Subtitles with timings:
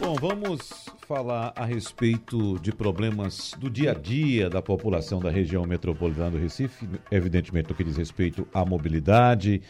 [0.00, 5.64] Bom, vamos falar a respeito de problemas do dia a dia da população da região
[5.64, 9.62] metropolitana do Recife, evidentemente no que diz respeito à mobilidade,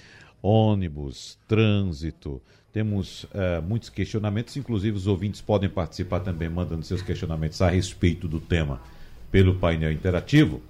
[0.43, 2.43] ônibus, trânsito.
[2.77, 8.29] Temos uh, muitos questionamentos, inclusive os ouvintes podem participar também, mandando seus questionamentos a respeito
[8.29, 8.83] do tema
[9.31, 10.61] pelo painel interativo.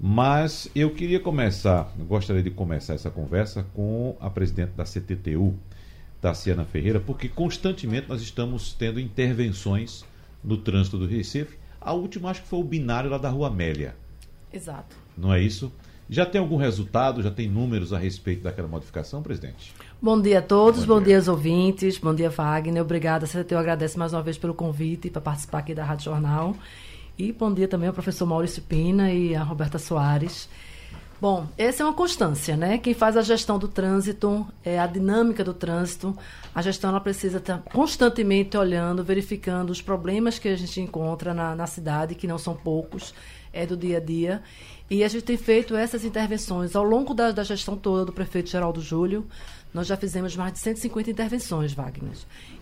[0.00, 5.54] Mas eu queria começar, gostaria de começar essa conversa com a presidente da CTTU,
[6.20, 10.04] Tassiana Ferreira, porque constantemente nós estamos tendo intervenções
[10.42, 11.56] no trânsito do Recife.
[11.80, 13.94] A última acho que foi o binário lá da Rua Amélia.
[14.52, 14.96] Exato.
[15.16, 15.72] Não é isso?
[16.10, 19.72] Já tem algum resultado, já tem números a respeito daquela modificação, presidente?
[20.00, 21.06] Bom dia a todos, bom, bom dia.
[21.06, 23.26] dia aos ouvintes, bom dia Wagner, obrigada.
[23.50, 26.54] Eu agradeço mais uma vez pelo convite para participar aqui da Rádio Jornal.
[27.18, 30.50] E bom dia também ao professor Maurício Pina e a Roberta Soares.
[31.18, 32.76] Bom, essa é uma constância, né?
[32.76, 36.14] Quem faz a gestão do trânsito, é a dinâmica do trânsito,
[36.54, 41.56] a gestão ela precisa estar constantemente olhando, verificando os problemas que a gente encontra na,
[41.56, 43.14] na cidade, que não são poucos,
[43.50, 44.42] é do dia a dia.
[44.90, 48.50] E a gente tem feito essas intervenções ao longo da, da gestão toda do prefeito
[48.50, 49.26] Geraldo Júlio.
[49.72, 52.16] Nós já fizemos mais de 150 intervenções, Wagner.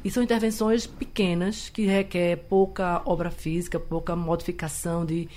[0.04, 5.28] E são intervenções pequenas, que requer pouca obra física, pouca modificação de,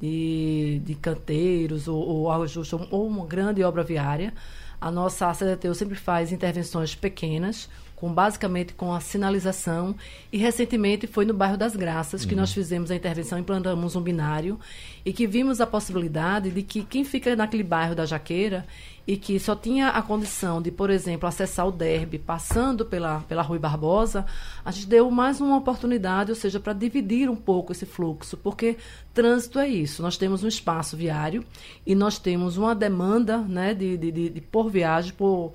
[0.00, 4.34] de, de canteiros ou, ou ajuste ou uma grande obra viária.
[4.80, 7.68] A nossa CDTU sempre faz intervenções pequenas,
[8.02, 9.94] com basicamente com a sinalização.
[10.32, 12.40] E recentemente foi no bairro das Graças que uhum.
[12.40, 14.58] nós fizemos a intervenção, implantamos um binário
[15.06, 18.66] e que vimos a possibilidade de que quem fica naquele bairro da Jaqueira
[19.06, 23.40] e que só tinha a condição de, por exemplo, acessar o derby passando pela, pela
[23.40, 24.26] Rui Barbosa,
[24.64, 28.78] a gente deu mais uma oportunidade, ou seja, para dividir um pouco esse fluxo, porque
[29.14, 30.02] trânsito é isso.
[30.02, 31.44] Nós temos um espaço viário
[31.86, 35.52] e nós temos uma demanda né, de, de, de, de por viagem, por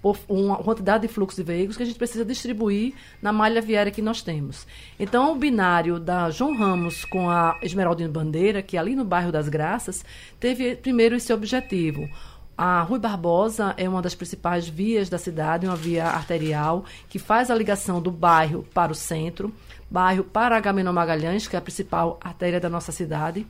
[0.00, 3.92] por uma quantidade de fluxo de veículos que a gente precisa distribuir na malha viária
[3.92, 4.66] que nós temos.
[4.98, 9.32] Então, o binário da João Ramos com a Esmeraldina Bandeira, que é ali no bairro
[9.32, 10.04] das Graças,
[10.38, 12.08] teve primeiro esse objetivo.
[12.56, 17.52] A Rui Barbosa é uma das principais vias da cidade, uma via arterial que faz
[17.52, 19.54] a ligação do bairro para o centro,
[19.88, 23.46] bairro para Agamenon Magalhães, que é a principal artéria da nossa cidade.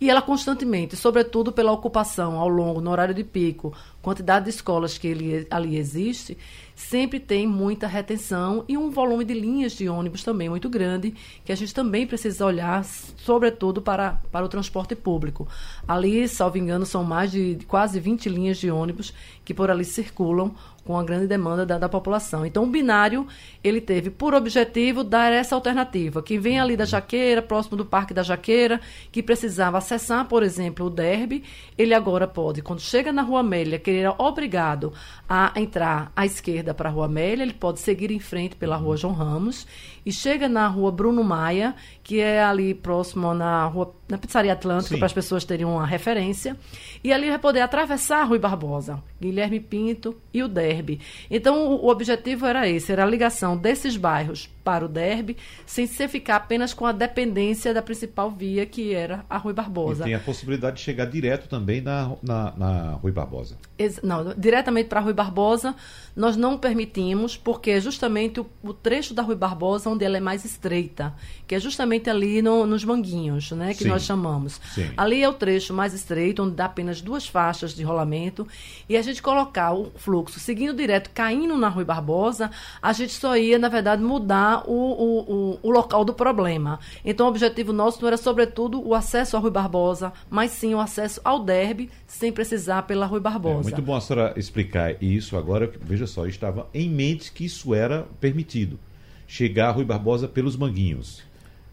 [0.00, 4.96] E ela constantemente, sobretudo pela ocupação ao longo, no horário de pico, quantidade de escolas
[4.96, 6.38] que ele, ali existe,
[6.78, 11.12] sempre tem muita retenção e um volume de linhas de ônibus também muito grande,
[11.44, 15.48] que a gente também precisa olhar, sobretudo para, para o transporte público.
[15.88, 19.12] Ali, salvo engano, são mais de quase 20 linhas de ônibus
[19.44, 20.54] que por ali circulam
[20.88, 22.46] com a grande demanda da, da, população.
[22.46, 23.26] Então, o binário,
[23.62, 26.22] ele teve por objetivo dar essa alternativa.
[26.22, 28.80] Quem vem ali da Jaqueira, próximo do Parque da Jaqueira,
[29.12, 31.44] que precisava acessar, por exemplo, o derby,
[31.76, 34.94] ele agora pode, quando chega na Rua Amélia, que ele era obrigado
[35.28, 38.96] a entrar à esquerda para a Rua Amélia, ele pode seguir em frente pela Rua
[38.96, 39.66] João Ramos
[40.04, 44.96] e chega na Rua Bruno Maia, que é ali próximo na Rua na Pizzaria Atlântica,
[44.96, 46.56] para as pessoas terem uma referência.
[47.04, 51.00] E ali vai poder atravessar a Rui Barbosa, Guilherme Pinto e o Derby.
[51.30, 55.34] Então, o, o objetivo era esse, era a ligação desses bairros para o derby,
[55.64, 60.02] sem ser ficar apenas com a dependência da principal via, que era a Rui Barbosa.
[60.02, 63.56] E tem a possibilidade de chegar direto também na, na, na Rui Barbosa.
[64.02, 65.74] Não, diretamente para a Rui Barbosa,
[66.14, 70.20] nós não permitimos, porque é justamente o, o, trecho da Rui Barbosa onde ela é
[70.20, 71.14] mais estreita,
[71.46, 73.88] que é justamente ali no, nos manguinhos, né, que Sim.
[73.88, 74.60] nós chamamos.
[74.74, 74.90] Sim.
[74.98, 78.46] Ali é o trecho mais estreito, onde dá apenas duas faixas de rolamento,
[78.86, 82.50] e a gente colocar o fluxo seguindo direto, caindo na Rui Barbosa,
[82.82, 86.78] a gente só ia, na verdade, mudar o, o, o, local do problema.
[87.04, 90.80] Então, o objetivo nosso não era, sobretudo, o acesso à Rui Barbosa, mas sim o
[90.80, 93.60] acesso ao derby, sem precisar pela Rui Barbosa.
[93.68, 95.70] É muito bom a senhora explicar isso agora.
[95.80, 98.78] Veja só, estava em mente que isso era permitido.
[99.26, 101.27] Chegar a Rui Barbosa pelos Manguinhos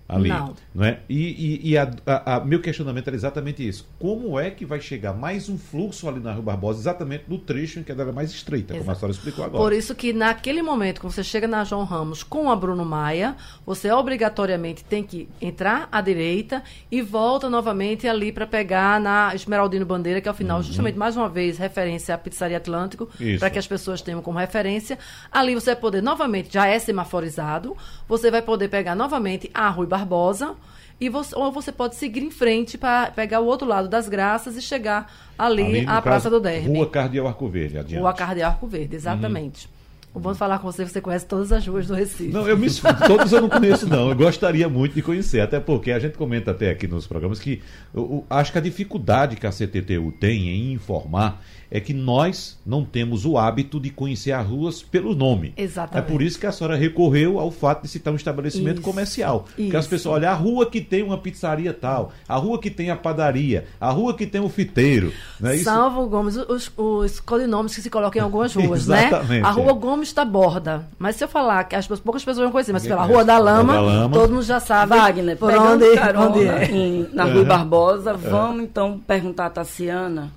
[0.07, 0.29] ali.
[0.29, 0.53] Não.
[0.73, 0.99] não é?
[1.09, 3.87] E, e, e a, a, a, meu questionamento era exatamente isso.
[3.99, 7.79] Como é que vai chegar mais um fluxo ali na Rua Barbosa, exatamente no trecho
[7.79, 8.79] em que ela era mais estreita, Exato.
[8.79, 9.63] como a senhora explicou agora?
[9.63, 13.35] Por isso que naquele momento que você chega na João Ramos com a Bruno Maia,
[13.65, 19.85] você obrigatoriamente tem que entrar à direita e volta novamente ali para pegar na Esmeraldino
[19.85, 20.63] Bandeira, que é o final, uhum.
[20.63, 23.09] justamente mais uma vez, referência à Pizzaria Atlântico,
[23.39, 24.99] para que as pessoas tenham como referência.
[25.31, 27.75] Ali você vai poder novamente, já é semaforizado,
[28.07, 30.55] você vai poder pegar novamente a Rui Barbosa,
[30.99, 34.55] e você, ou você pode seguir em frente para pegar o outro lado das Graças
[34.55, 36.67] e chegar ali, ali à Praça do Derby.
[36.67, 37.99] Rua Cardeal Arco Verde, adiante.
[37.99, 39.67] Rua Cardeal Arco Verde, exatamente.
[39.67, 39.75] Uhum.
[40.15, 42.31] O bom de falar com você, você conhece todas as ruas do Recife.
[42.31, 42.67] Não, eu me
[43.05, 44.09] todos eu não conheço não.
[44.09, 47.61] Eu gostaria muito de conhecer, até porque a gente comenta até aqui nos programas que
[47.93, 51.43] eu, eu acho que a dificuldade que a CTTU tem em informar
[51.75, 55.53] é que nós não temos o hábito de conhecer as ruas pelo nome.
[55.57, 56.05] Exatamente.
[56.07, 59.45] É por isso que a senhora recorreu ao fato de citar um estabelecimento Isso, comercial.
[59.55, 59.77] Que isso.
[59.77, 62.95] as pessoas olham a rua que tem uma pizzaria tal, a rua que tem a
[62.95, 65.11] padaria, a rua que tem o fiteiro.
[65.39, 65.65] Não é isso?
[65.65, 69.07] Salvo Gomes, os, os codinomes que se colocam em algumas ruas, né?
[69.07, 69.73] Exatamente, A rua é.
[69.73, 70.87] Gomes da Borda.
[70.97, 73.15] Mas se eu falar que as poucas pessoas vão conhecer, mas Ninguém pela conhece.
[73.17, 74.13] Rua da Lama, da Lama.
[74.17, 76.71] todo mundo já sabe Wagner, por pegando onde, carona onde é.
[76.71, 80.31] em- na Rui Barbosa, vamos então perguntar a Tassiana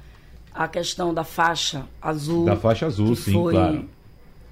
[0.58, 2.44] a questão da faixa azul.
[2.44, 3.84] Da faixa azul, sim, foi claro.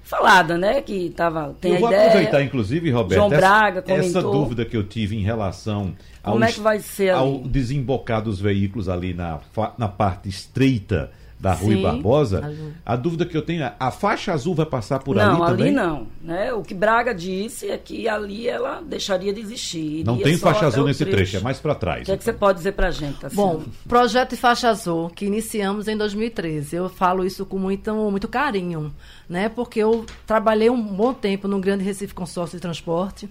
[0.01, 0.81] Falada, né?
[0.81, 2.07] Que tava, tem eu vou ideia.
[2.07, 4.31] aproveitar, inclusive, Roberto, João essa, Braga essa comentou.
[4.31, 5.93] dúvida que eu tive em relação
[6.23, 7.49] ao, Como é que vai ser ao ali?
[7.49, 9.41] desembocar dos veículos ali na,
[9.77, 12.45] na parte estreita da Rui Sim, Barbosa.
[12.45, 12.71] azul.
[12.85, 15.57] A dúvida que eu tenho é, a faixa azul vai passar por não, ali ali,
[15.57, 15.73] também?
[15.73, 16.07] não.
[16.21, 16.51] Né?
[16.53, 20.03] O que Braga disse é que ali ela deixaria de existir.
[20.03, 22.01] Não tem faixa azul nesse trecho, é mais para trás.
[22.03, 23.53] O que, é que você pode dizer pra gente, Tassiana?
[23.53, 26.75] Bom, projeto de faixa azul que iniciamos em 2013.
[26.75, 28.93] Eu falo isso com muito, muito carinho,
[29.29, 29.47] né?
[29.47, 33.29] Porque eu trabalhei um bom tempo no Grande Recife Consórcio de Transporte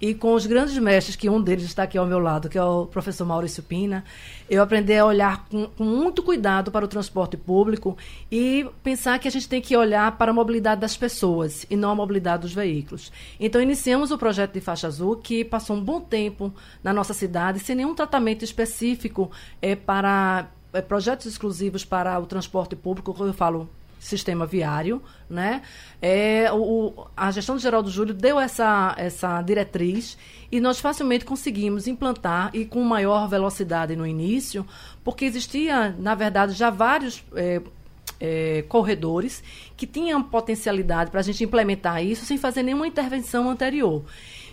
[0.00, 2.62] e com os grandes mestres, que um deles está aqui ao meu lado, que é
[2.62, 4.04] o professor Maurício Pina,
[4.48, 7.96] eu aprendi a olhar com, com muito cuidado para o transporte público
[8.30, 11.90] e pensar que a gente tem que olhar para a mobilidade das pessoas e não
[11.90, 13.12] a mobilidade dos veículos.
[13.38, 16.52] Então, iniciamos o projeto de faixa azul, que passou um bom tempo
[16.82, 19.30] na nossa cidade, sem nenhum tratamento específico
[19.62, 23.68] é, para é, projetos exclusivos para o transporte público, eu falo
[24.04, 25.62] sistema viário, né?
[26.00, 30.18] É, o, a gestão de Geraldo Júlio deu essa, essa diretriz
[30.52, 34.66] e nós facilmente conseguimos implantar e com maior velocidade no início,
[35.02, 37.62] porque existia, na verdade, já vários é,
[38.20, 39.42] é, corredores
[39.74, 44.04] que tinham potencialidade para a gente implementar isso sem fazer nenhuma intervenção anterior.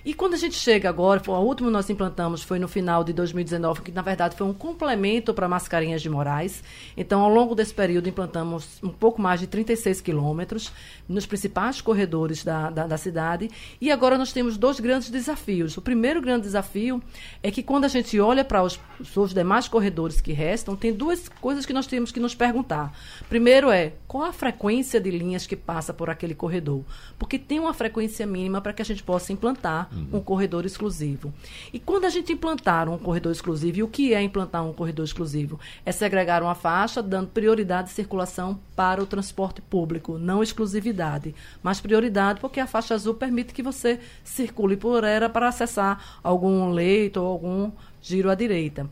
[0.03, 3.83] E quando a gente chega agora, foi, último nós implantamos foi no final de 2019,
[3.83, 6.63] que na verdade foi um complemento para Mascarenhas de Moraes.
[6.97, 10.71] Então, ao longo desse período, implantamos um pouco mais de 36 quilômetros
[11.07, 13.51] nos principais corredores da, da, da cidade.
[13.79, 15.77] E agora nós temos dois grandes desafios.
[15.77, 17.01] O primeiro grande desafio
[17.43, 18.79] é que quando a gente olha para os,
[19.15, 22.91] os demais corredores que restam, tem duas coisas que nós temos que nos perguntar.
[23.29, 26.83] Primeiro é qual a frequência de linhas que passa por aquele corredor?
[27.19, 31.33] Porque tem uma frequência mínima para que a gente possa implantar um corredor exclusivo.
[31.73, 35.05] E quando a gente implantar um corredor exclusivo, e o que é implantar um corredor
[35.05, 35.59] exclusivo?
[35.85, 41.81] É segregar uma faixa, dando prioridade de circulação para o transporte público, não exclusividade, mas
[41.81, 47.21] prioridade porque a faixa azul permite que você circule por ela para acessar algum leito
[47.21, 47.71] ou algum
[48.01, 48.89] giro à direita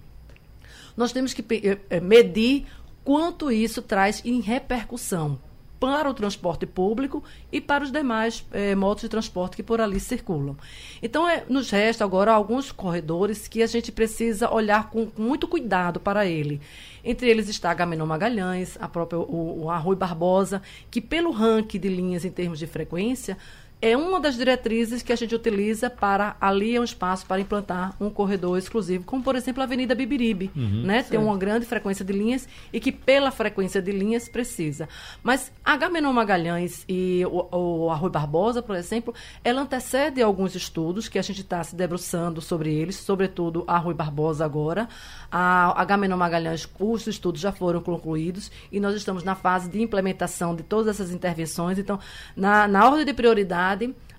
[1.00, 2.66] nós temos que eh, eh, medir
[3.06, 5.40] quanto isso traz em repercussão
[5.80, 10.00] para o transporte público e para os demais eh, modos de transporte que por ali
[10.00, 10.58] circulam.
[11.02, 15.48] Então, eh, nos resta agora alguns corredores que a gente precisa olhar com, com muito
[15.48, 16.60] cuidado para ele.
[17.04, 20.62] Entre eles está Agamenon Magalhães, a própria o, o Barbosa,
[20.92, 23.38] que pelo ranking de linhas em termos de frequência,
[23.81, 27.96] é uma das diretrizes que a gente utiliza para ali é um espaço para implantar
[28.00, 30.52] um corredor exclusivo, como por exemplo a Avenida Bibiribe,
[30.84, 31.04] né?
[31.04, 34.90] Tem uma grande frequência de linhas e que pela frequência de linhas precisa.
[35.24, 41.18] Mas Agamenon Magalhães e o, o Arrui Barbosa, por exemplo, ela antecede alguns estudos que
[41.18, 44.90] a gente está se debruçando sobre eles, sobretudo a Rui Barbosa agora.
[45.31, 50.54] A Agamenon Magalhães, os estudos já foram concluídos e nós estamos na fase de implementação
[50.56, 51.78] de todas essas intervenções.
[51.78, 52.00] Então,
[52.36, 53.69] na, na ordem de prioridade,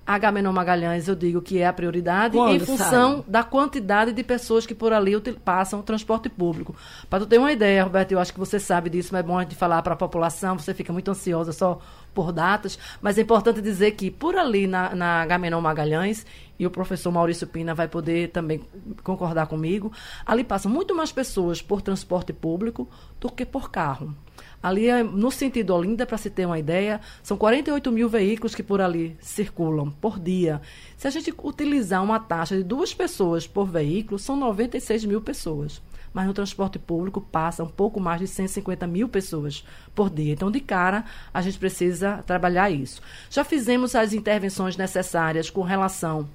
[0.07, 4.25] a Agamenon Magalhães eu digo que é a prioridade Quando em função da quantidade de
[4.25, 5.13] pessoas que por ali
[5.45, 6.75] passam o transporte público.
[7.09, 9.39] Para tu ter uma ideia, Roberto, eu acho que você sabe disso, mas é bom
[9.39, 11.79] a gente falar para a população, você fica muito ansiosa só
[12.13, 16.27] por datas, mas é importante dizer que por ali na, na Agamenon Magalhães,
[16.59, 18.61] e o professor Maurício Pina vai poder também
[19.03, 19.93] concordar comigo,
[20.27, 22.89] ali passam muito mais pessoas por transporte público
[23.19, 24.15] do que por carro.
[24.63, 28.63] Ali, é- no sentido Olinda, para se ter uma ideia, são 48 mil veículos que
[28.63, 30.61] por ali circulam por dia.
[30.97, 35.81] Se a gente utilizar uma taxa de duas pessoas por veículo, são 96 mil pessoas.
[36.13, 39.65] Mas no transporte público passa um pouco mais de 150 mil pessoas
[39.95, 40.33] por dia.
[40.33, 43.01] Então, de cara, a gente precisa trabalhar isso.
[43.31, 46.29] Já fizemos as intervenções necessárias com relação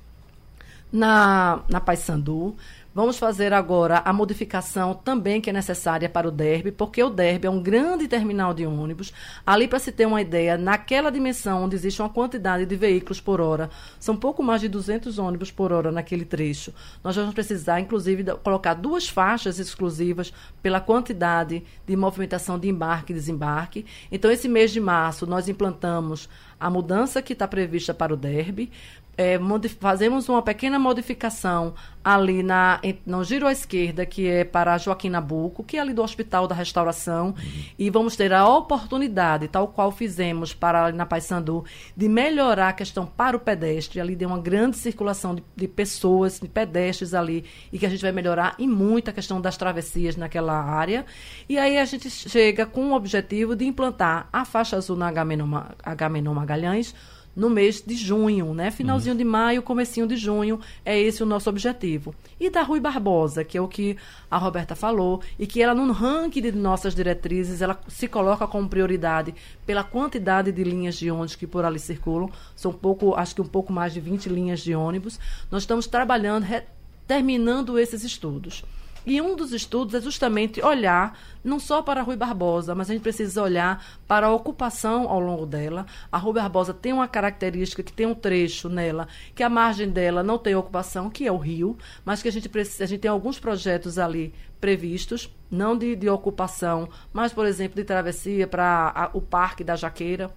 [0.92, 2.56] Na, na Paysandu,
[2.96, 7.46] Vamos fazer agora a modificação também que é necessária para o DERB, porque o DERB
[7.46, 9.12] é um grande terminal de ônibus.
[9.46, 13.42] Ali, para se ter uma ideia, naquela dimensão onde existe uma quantidade de veículos por
[13.42, 16.74] hora, são pouco mais de 200 ônibus por hora naquele trecho.
[17.04, 20.32] Nós vamos precisar, inclusive, colocar duas faixas exclusivas
[20.64, 23.86] pela quantidade de movimentação de embarque e desembarque.
[24.10, 28.72] Então, esse mês de março, nós implantamos a mudança que está prevista para o DERB,
[29.18, 29.40] é,
[29.80, 35.64] fazemos uma pequena modificação ali na, no giro à esquerda, que é para Joaquim Nabuco,
[35.64, 37.64] que é ali do Hospital da Restauração, uhum.
[37.80, 41.66] e vamos ter a oportunidade, tal qual fizemos para ali na Paysandu,
[41.98, 44.00] de melhorar a questão para o pedestre.
[44.00, 47.44] Ali deu uma grande circulação de, de pessoas, de pedestres ali,
[47.74, 51.08] e que a gente vai melhorar e muito a questão das travessias naquela área.
[51.50, 56.34] E aí a gente chega com o objetivo de implantar a faixa azul na Agamenon
[56.34, 56.94] Magalhães,
[57.36, 58.72] no mês de junho, né?
[58.72, 59.18] Finalzinho uhum.
[59.18, 62.16] de maio, comecinho de junho, é esse o nosso objetivo.
[62.40, 63.98] E da Rui Barbosa, que é o que
[64.32, 68.70] a Roberta falou, e que ela no ranking de nossas diretrizes, ela se coloca como
[68.70, 73.42] prioridade pela quantidade de linhas de ônibus que por ali circulam, são pouco, acho que
[73.42, 75.20] um pouco mais de 20 linhas de ônibus.
[75.52, 76.46] Nós estamos trabalhando,
[77.08, 78.64] terminando esses estudos.
[79.06, 82.94] E um dos estudos é justamente olhar não só para a Rui Barbosa, mas a
[82.94, 85.86] gente precisa olhar para a ocupação ao longo dela.
[86.12, 90.24] A Rui Barbosa tem uma característica que tem um trecho nela, que a margem dela
[90.24, 93.12] não tem ocupação, que é o rio, mas que a gente precisa, a gente tem
[93.12, 99.22] alguns projetos ali previstos, não de, de ocupação, mas, por exemplo, de travessia para o
[99.22, 100.34] Parque da Jaqueira,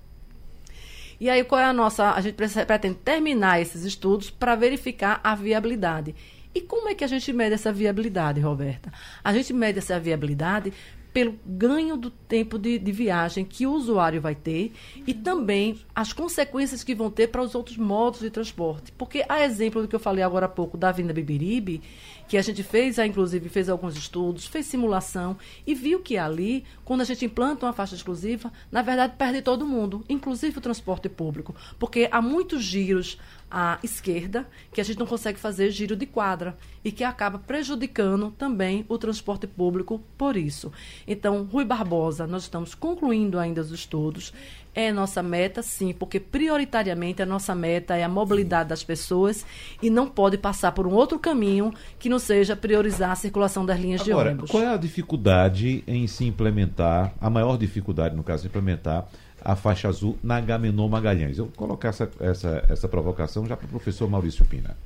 [1.20, 2.12] e aí, qual é a nossa.
[2.12, 6.14] A gente pretende terminar esses estudos para verificar a viabilidade.
[6.58, 8.92] E como é que a gente mede essa viabilidade, Roberta?
[9.22, 10.72] A gente mede essa viabilidade
[11.12, 14.72] pelo ganho do tempo de, de, viagem que o usuário vai ter
[15.06, 18.90] e também as consequências que vão ter para os outros modos de transporte.
[18.90, 21.80] Porque, a exemplo do que eu falei agora há pouco da Avenida Bibiribe,
[22.28, 25.36] que a gente fez, inclusive, fez alguns estudos, fez simulação
[25.66, 29.64] e viu que ali, quando a gente implanta uma faixa exclusiva, na verdade perde todo
[29.64, 33.16] mundo, inclusive o transporte público, porque há muitos giros
[33.50, 38.30] à esquerda que a gente não consegue fazer giro de quadra e que acaba prejudicando
[38.30, 40.72] também o transporte público por isso.
[41.06, 44.32] Então, Rui Barbosa, nós estamos concluindo ainda os estudos
[44.78, 49.44] é nossa meta, sim, porque prioritariamente a nossa meta é a mobilidade das pessoas
[49.82, 53.80] e não pode passar por um outro caminho que não seja priorizar a circulação das
[53.80, 54.50] linhas Agora, de ônibus.
[54.52, 59.08] Qual é a dificuldade em se implementar, a maior dificuldade, no caso, implementar
[59.48, 61.38] a faixa azul na Agamenon Magalhães?
[61.38, 64.76] Eu vou colocar essa, essa, essa provocação já para o professor Maurício Pina.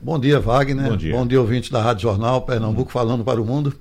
[0.00, 0.88] Bom dia, Wagner.
[0.88, 2.92] Bom dia, Bom dia ouvinte da Rádio Jornal Pernambuco, uhum.
[2.92, 3.74] falando para o mundo.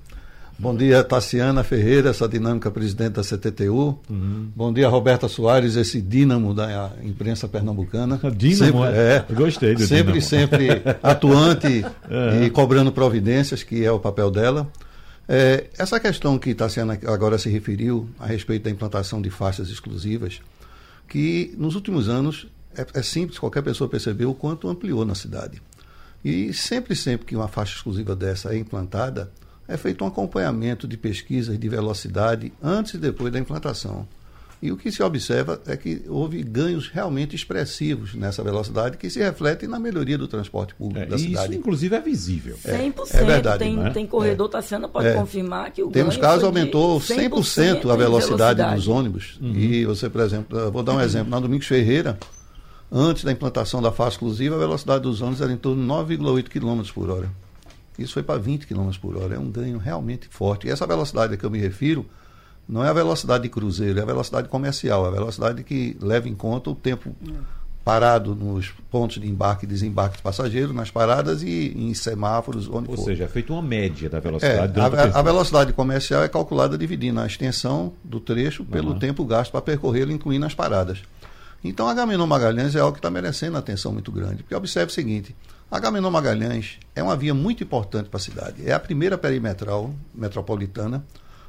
[0.60, 3.98] Bom dia, Tassiana Ferreira, essa dinâmica presidente da CTTU.
[4.10, 4.50] Uhum.
[4.54, 8.20] Bom dia, Roberta Soares, esse dínamo da imprensa pernambucana.
[8.36, 9.26] Dínamo, sempre, é.
[9.30, 10.22] é Gostei do Sempre, dínamo.
[10.22, 10.68] sempre
[11.02, 12.44] atuante uhum.
[12.44, 14.68] e cobrando providências, que é o papel dela.
[15.28, 20.40] É, essa questão que Tassiana agora se referiu a respeito da implantação de faixas exclusivas,
[21.08, 25.62] que nos últimos anos é, é simples, qualquer pessoa percebeu o quanto ampliou na cidade.
[26.24, 29.32] E sempre, sempre que uma faixa exclusiva dessa é implantada,
[29.68, 34.08] é feito um acompanhamento de pesquisas de velocidade antes e depois da implantação.
[34.62, 39.20] E o que se observa é que houve ganhos realmente expressivos nessa velocidade que se
[39.20, 41.52] refletem na melhoria do transporte público é, da cidade.
[41.52, 42.58] Isso, inclusive, é visível.
[42.66, 42.94] 100%.
[43.14, 43.60] É, é verdade.
[43.60, 43.90] Tem, é?
[43.92, 44.52] tem corredor, é.
[44.52, 45.14] Tassiana pode é.
[45.14, 47.04] confirmar que o Temos casos, aumentou 100%,
[47.44, 49.38] 100 a velocidade, velocidade, dos ônibus.
[49.42, 49.56] Uhum.
[49.56, 52.18] E você, por exemplo, vou dar um exemplo, na Domingos Ferreira,
[52.92, 56.48] antes da implantação da faixa exclusiva, a velocidade dos ônibus era em torno de 9,8
[56.50, 57.30] km por hora.
[57.98, 59.36] Isso foi para 20 km por hora.
[59.36, 60.68] É um ganho realmente forte.
[60.68, 62.06] E essa velocidade a que eu me refiro
[62.68, 66.28] não é a velocidade de cruzeiro, é a velocidade comercial, é a velocidade que leva
[66.28, 67.16] em conta o tempo
[67.86, 72.90] parado nos pontos de embarque e desembarque de passageiros, nas paradas e em semáforos, onde
[72.90, 73.06] Ou for.
[73.06, 74.80] seja, é feita uma média da velocidade.
[74.80, 79.00] É, a, a, velocidade comercial é calculada dividindo a extensão do trecho pelo uhum.
[79.00, 81.04] tempo gasto para percorrê-lo, incluindo as paradas.
[81.64, 84.38] Então, a Gaminon Magalhães é algo que está merecendo atenção muito grande.
[84.38, 85.36] Porque observe o seguinte:
[85.70, 88.68] a Gaminon Magalhães é uma via muito importante para a cidade.
[88.68, 91.04] É a primeira perimetral metropolitana,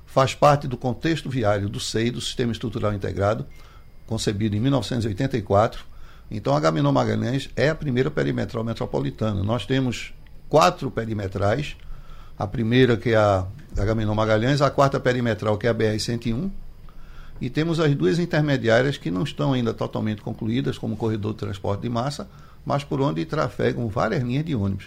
[0.06, 3.44] faz parte do contexto viário do SEI, do Sistema Estrutural Integrado,
[4.06, 5.84] concebido em 1984.
[6.30, 9.42] Então, a Gaminon Magalhães é a primeira perimetral metropolitana.
[9.42, 10.14] Nós temos
[10.48, 11.76] quatro perimetrais.
[12.38, 16.50] A primeira, que é a, Gaminon Magalhães, a quarta perimetral, que é a BR-101,
[17.40, 21.82] e temos as duas intermediárias que não estão ainda totalmente concluídas, como corredor de transporte
[21.82, 22.28] de massa,
[22.64, 24.86] mas por onde trafegam várias linhas de ônibus.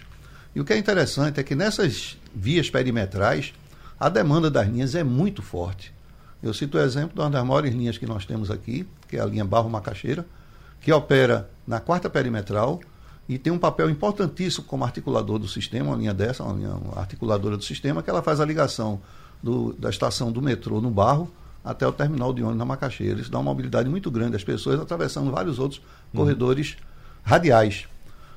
[0.55, 3.53] E o que é interessante é que nessas vias perimetrais,
[3.99, 5.93] a demanda das linhas é muito forte.
[6.41, 9.19] Eu cito o exemplo de uma das maiores linhas que nós temos aqui, que é
[9.19, 10.25] a linha Barro Macaxeira,
[10.79, 12.79] que opera na quarta perimetral
[13.27, 17.57] e tem um papel importantíssimo como articulador do sistema, uma linha dessa, uma linha articuladora
[17.57, 19.01] do sistema, que ela faz a ligação
[19.43, 21.29] do, da estação do metrô no Barro
[21.63, 23.19] até o terminal de ônibus na Macaxeira.
[23.19, 25.81] Isso dá uma mobilidade muito grande às pessoas, atravessando vários outros
[26.13, 26.21] uhum.
[26.21, 26.77] corredores
[27.21, 27.85] radiais.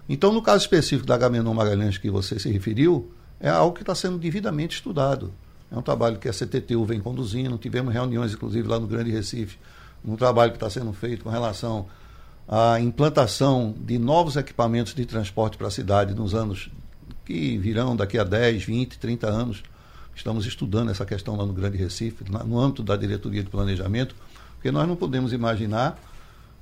[0.08, 3.94] Então, no caso específico da Agamenon Magalhães que você se referiu, é algo que está
[3.94, 5.32] sendo devidamente estudado.
[5.72, 9.58] É um trabalho que a CTTU vem conduzindo, tivemos reuniões, inclusive, lá no Grande Recife,
[10.04, 11.86] um trabalho que está sendo feito com relação
[12.46, 16.68] à implantação de novos equipamentos de transporte para a cidade nos anos
[17.24, 19.62] que virão daqui a 10, 20, 30 anos.
[20.14, 24.14] Estamos estudando essa questão lá no Grande Recife, no âmbito da diretoria de planejamento,
[24.56, 25.98] porque nós não podemos imaginar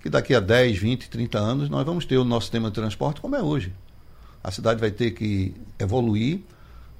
[0.00, 3.20] que daqui a 10, 20, 30 anos nós vamos ter o nosso sistema de transporte
[3.20, 3.72] como é hoje.
[4.42, 6.42] A cidade vai ter que evoluir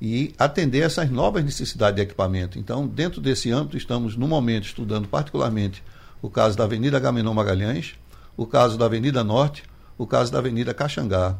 [0.00, 2.58] e atender essas novas necessidades de equipamento.
[2.58, 5.82] Então, dentro desse âmbito, estamos, no momento, estudando particularmente
[6.22, 7.94] o caso da Avenida Gamenon Magalhães,
[8.36, 9.64] o caso da Avenida Norte,
[9.98, 11.36] o caso da Avenida Caxangá.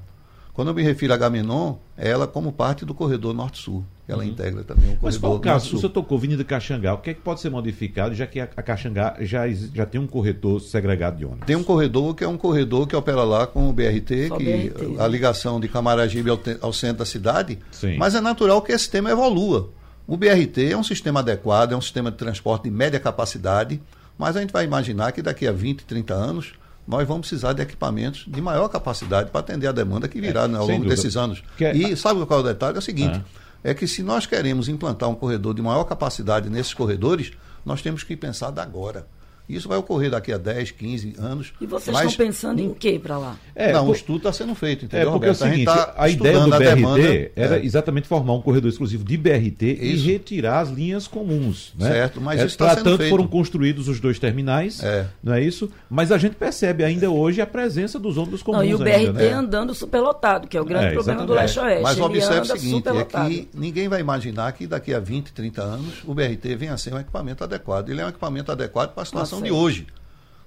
[0.61, 3.83] Quando eu me refiro a Gamenon, é ela como parte do corredor Norte-Sul.
[4.07, 4.29] Ela uhum.
[4.29, 5.75] integra também o corredor Mas qual o caso?
[5.75, 6.93] O senhor tocou Avenida Caxangá.
[6.93, 9.99] O que é que pode ser modificado, já que a, a Caxangá já, já tem
[9.99, 11.47] um corredor segregado de ônibus?
[11.47, 14.69] Tem um corredor que é um corredor que opera lá com o BRT, Só que
[14.69, 15.01] BRT.
[15.01, 17.59] a ligação de Camaragibe ao, ao, centro da cidade.
[17.73, 17.97] Sim.
[17.97, 19.71] Mas é natural que esse sistema evolua.
[20.07, 23.81] O BRT é um sistema adequado, é um sistema de transporte de média capacidade,
[24.19, 26.53] mas a gente vai imaginar que daqui a 20, 30 anos
[26.91, 30.49] nós vamos precisar de equipamentos de maior capacidade para atender a demanda que virá é,
[30.49, 30.97] né, ao longo dúvida.
[30.97, 31.41] desses anos.
[31.61, 31.75] É...
[31.75, 32.75] E sabe qual é o detalhe?
[32.75, 33.23] É o seguinte:
[33.63, 33.71] é.
[33.71, 37.31] é que se nós queremos implantar um corredor de maior capacidade nesses corredores,
[37.65, 39.07] nós temos que pensar da agora.
[39.55, 41.53] Isso vai ocorrer daqui a 10, 15 anos.
[41.61, 42.11] E vocês mas...
[42.11, 43.37] estão pensando em quê para lá?
[43.55, 43.91] É, não, por...
[43.91, 45.09] o estudo está sendo feito, entendeu?
[45.09, 45.45] É porque Roberto?
[45.45, 47.65] é o seguinte, a, tá a ideia do BRT demanda, era é.
[47.65, 50.09] exatamente formar um corredor exclusivo de BRT isso.
[50.09, 51.73] e retirar as linhas comuns.
[51.79, 51.91] Né?
[51.91, 53.11] Certo, mas é, isso está sendo feito.
[53.11, 55.07] foram construídos os dois terminais, é.
[55.23, 55.71] não é isso?
[55.89, 58.63] Mas a gente percebe ainda hoje a presença dos ônibus comuns.
[58.63, 59.33] Não, e o BRT ainda, né?
[59.33, 61.83] andando superlotado, que é o grande é, problema do Leste-Oeste.
[61.83, 66.05] Mas observe o seguinte, é que ninguém vai imaginar que daqui a 20, 30 anos
[66.05, 67.89] o BRT venha a ser um equipamento adequado.
[67.91, 69.87] Ele é um equipamento adequado para a situação de hoje.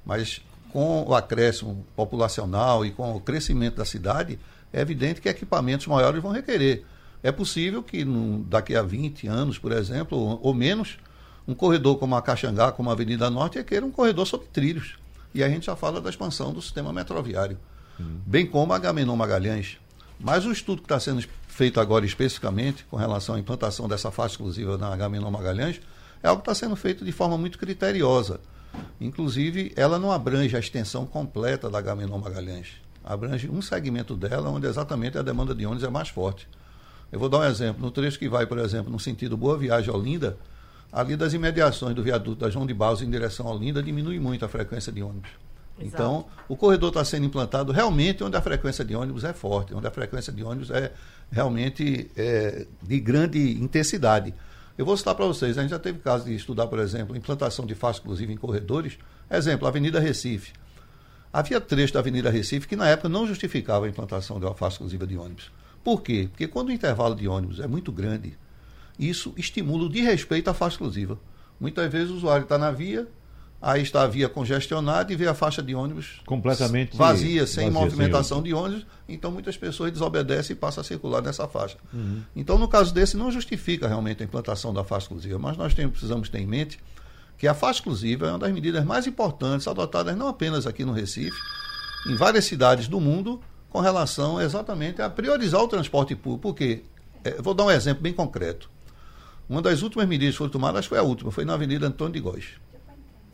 [0.06, 4.40] Mas com o acréscimo populacional e com o crescimento da cidade,
[4.74, 6.84] é evidente que equipamentos maiores vão requerer.
[7.22, 8.04] É possível que
[8.48, 10.98] daqui a 20 anos, por exemplo, ou, ou, menos,
[11.48, 14.96] um corredor como a Caxangá, como a Avenida Norte, requer um corredor sobre trilhos.
[15.34, 17.58] E a gente já fala da expansão do sistema metroviário,
[18.00, 18.20] uhum.
[18.26, 19.78] bem como a Gamenon Magalhães.
[20.20, 24.34] Mas o estudo que está sendo feito agora especificamente com relação à implantação dessa faixa
[24.34, 25.80] exclusiva na Gamenon Magalhães
[26.22, 28.40] é algo que está sendo feito de forma muito criteriosa.
[29.00, 32.82] Inclusive, ela não abrange a extensão completa da Gamenon Magalhães.
[33.04, 36.48] Abrange um segmento dela, onde exatamente a demanda de ônibus é mais forte.
[37.12, 37.82] Eu vou dar um exemplo.
[37.82, 40.38] No trecho que vai, por exemplo, no sentido Boa Viagem a Olinda,
[40.92, 44.46] ali das imediações do viaduto da João de Barros em direção a Olinda, diminui muito
[44.46, 45.30] a frequência de ônibus.
[45.80, 45.96] Exato.
[45.96, 49.88] Então, o corredor está sendo implantado realmente onde a frequência de ônibus é forte, onde
[49.88, 50.92] a frequência de ônibus é
[51.32, 54.34] realmente é, de grande intensidade.
[54.76, 57.64] Eu vou citar para vocês, a gente já teve caso de estudar, por exemplo, implantação
[57.64, 58.98] de faixa exclusiva em corredores.
[59.30, 60.52] Exemplo, Avenida Recife.
[61.32, 64.76] Havia trecho da Avenida Recife que na época não justificava a implantação de uma faixa
[64.76, 65.52] exclusiva de ônibus.
[65.84, 66.28] Por quê?
[66.30, 68.36] Porque quando o intervalo de ônibus é muito grande,
[68.98, 71.20] isso estimula o de respeito à faixa exclusiva.
[71.60, 73.08] Muitas vezes o usuário está na via,
[73.64, 77.80] aí está a via congestionada e vê a faixa de ônibus completamente vazia, sem vazia,
[77.80, 81.78] movimentação sem de ônibus, então muitas pessoas desobedecem e passam a circular nessa faixa.
[81.94, 82.22] Uhum.
[82.36, 85.94] Então, no caso desse, não justifica realmente a implantação da faixa exclusiva, mas nós temos,
[85.94, 86.78] precisamos ter em mente
[87.38, 90.92] que a faixa exclusiva é uma das medidas mais importantes adotadas não apenas aqui no
[90.92, 91.38] Recife,
[92.06, 96.42] em várias cidades do mundo, com relação exatamente a priorizar o transporte público.
[96.42, 96.84] Porque,
[97.24, 98.70] é, vou dar um exemplo bem concreto.
[99.48, 101.88] Uma das últimas medidas que foram tomadas, acho que foi a última, foi na Avenida
[101.88, 102.63] Antônio de Góes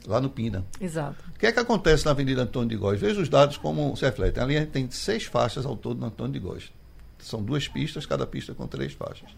[0.05, 0.65] lá no Pina.
[0.79, 1.23] Exato.
[1.35, 2.99] O que é que acontece na Avenida Antônio de Góes?
[2.99, 4.43] Veja os dados como se refletem.
[4.43, 6.71] Ali a gente tem seis faixas ao todo no Antônio de Góes.
[7.19, 9.29] São duas pistas, cada pista com três faixas.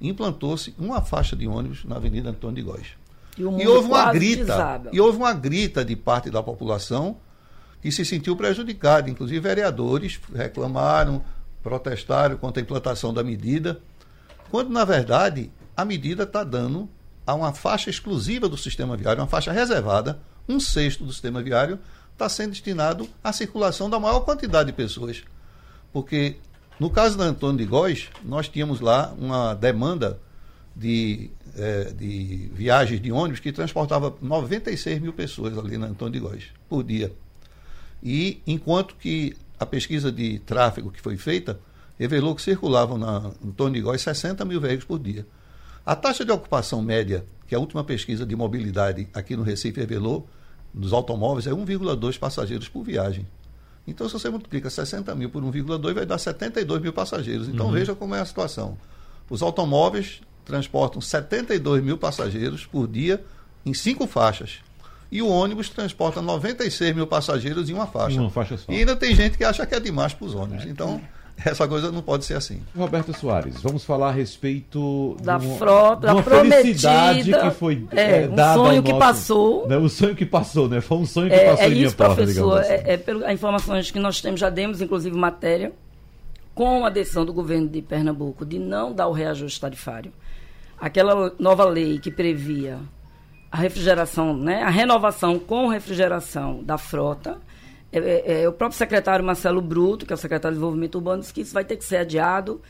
[0.00, 2.86] Implantou-se uma faixa de ônibus na Avenida Antônio de Góes.
[3.36, 7.16] E, e houve uma grita, e houve uma grita de parte da população
[7.80, 11.22] que se sentiu prejudicada, inclusive vereadores reclamaram,
[11.62, 13.80] protestaram contra a implantação da medida,
[14.50, 16.88] quando na verdade a medida está dando
[17.28, 21.78] a uma faixa exclusiva do sistema viário, uma faixa reservada, um sexto do sistema viário,
[22.10, 25.22] está sendo destinado à circulação da maior quantidade de pessoas.
[25.92, 26.36] Porque,
[26.80, 30.18] no caso da Antônio de Góis, nós tínhamos lá uma demanda
[30.74, 36.20] de, é, de viagens de ônibus que transportava 96 mil pessoas ali na Antônio de
[36.20, 37.12] Góis, por dia.
[38.02, 41.60] E enquanto que a pesquisa de tráfego que foi feita
[41.98, 45.26] revelou que circulavam na Antônio de Góis 60 mil veículos por dia.
[45.88, 50.28] A taxa de ocupação média, que a última pesquisa de mobilidade aqui no Recife revelou,
[50.74, 53.26] dos automóveis, é 1,2 passageiros por viagem.
[53.86, 57.48] Então, se você multiplica 60 mil por 1,2, vai dar 72 mil passageiros.
[57.48, 57.72] Então, uhum.
[57.72, 58.76] veja como é a situação.
[59.30, 63.24] Os automóveis transportam 72 mil passageiros por dia
[63.64, 64.58] em cinco faixas.
[65.10, 68.20] E o ônibus transporta 96 mil passageiros em uma faixa.
[68.20, 68.70] Uma faixa só.
[68.70, 70.66] E ainda tem gente que acha que é demais para os ônibus.
[70.66, 70.68] É.
[70.68, 71.00] Então,
[71.44, 72.60] essa coisa não pode ser assim.
[72.76, 78.54] Roberto Soares, vamos falar a respeito da frota, da prometida, que foi é, é, um
[78.54, 79.68] sonho que passou.
[79.68, 80.80] Né, o sonho que passou, né?
[80.80, 82.60] Foi um sonho que é, passou é em minha isso, porta, professor.
[82.60, 82.72] Assim.
[82.72, 85.72] É, é pelas informações que nós temos, já demos inclusive matéria
[86.54, 90.12] com a decisão do governo de Pernambuco de não dar o reajuste tarifário.
[90.80, 92.78] Aquela nova lei que previa
[93.50, 97.38] a refrigeração, né, a renovação com refrigeração da frota.
[97.90, 101.20] É, é, é, o próprio secretário Marcelo Bruto, que é o secretário de Desenvolvimento Urbano,
[101.20, 102.60] disse que isso vai ter que ser adiado.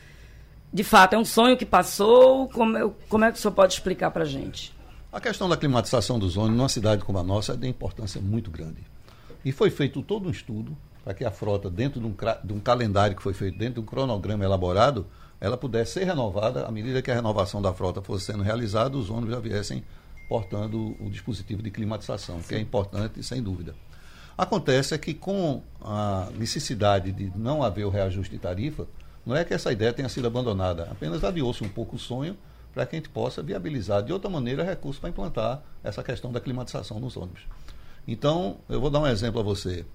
[0.71, 2.47] De fato, é um sonho que passou.
[2.49, 4.73] Como é, como é que o senhor pode explicar para a gente?
[5.11, 8.51] A questão da climatização dos ônibus numa cidade como a nossa é de importância muito
[8.51, 8.83] grande.
[9.43, 12.59] E foi feito todo um estudo para que a frota, dentro de um, de um
[12.59, 15.07] calendário que foi feito, dentro de um cronograma elaborado,
[15.41, 19.09] ela pudesse ser renovada à medida que a renovação da frota fosse sendo realizada, os
[19.09, 19.83] ônibus já viessem
[20.27, 22.47] portando o dispositivo de climatização, Sim.
[22.47, 23.73] que é importante, sem dúvida.
[24.39, 28.87] Acontece é que com a necessidade de não haver o reajuste de tarifa,
[29.25, 32.37] não é que essa ideia tenha sido abandonada, apenas adiou-se um pouco o sonho
[32.73, 36.39] para que a gente possa viabilizar de outra maneira recursos para implantar essa questão da
[36.39, 37.41] climatização nos ônibus.
[38.07, 39.85] Então, eu vou dar um exemplo a você,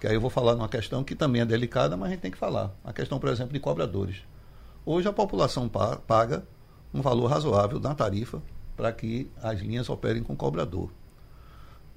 [0.00, 2.32] que aí eu vou falar numa questão que também é delicada, mas a gente tem
[2.32, 2.74] que falar.
[2.82, 4.16] A questão, por exemplo, de cobradores.
[4.84, 5.70] Hoje a população
[6.04, 6.42] paga
[6.92, 8.42] um valor razoável na tarifa
[8.76, 10.90] para que as linhas operem com cobrador.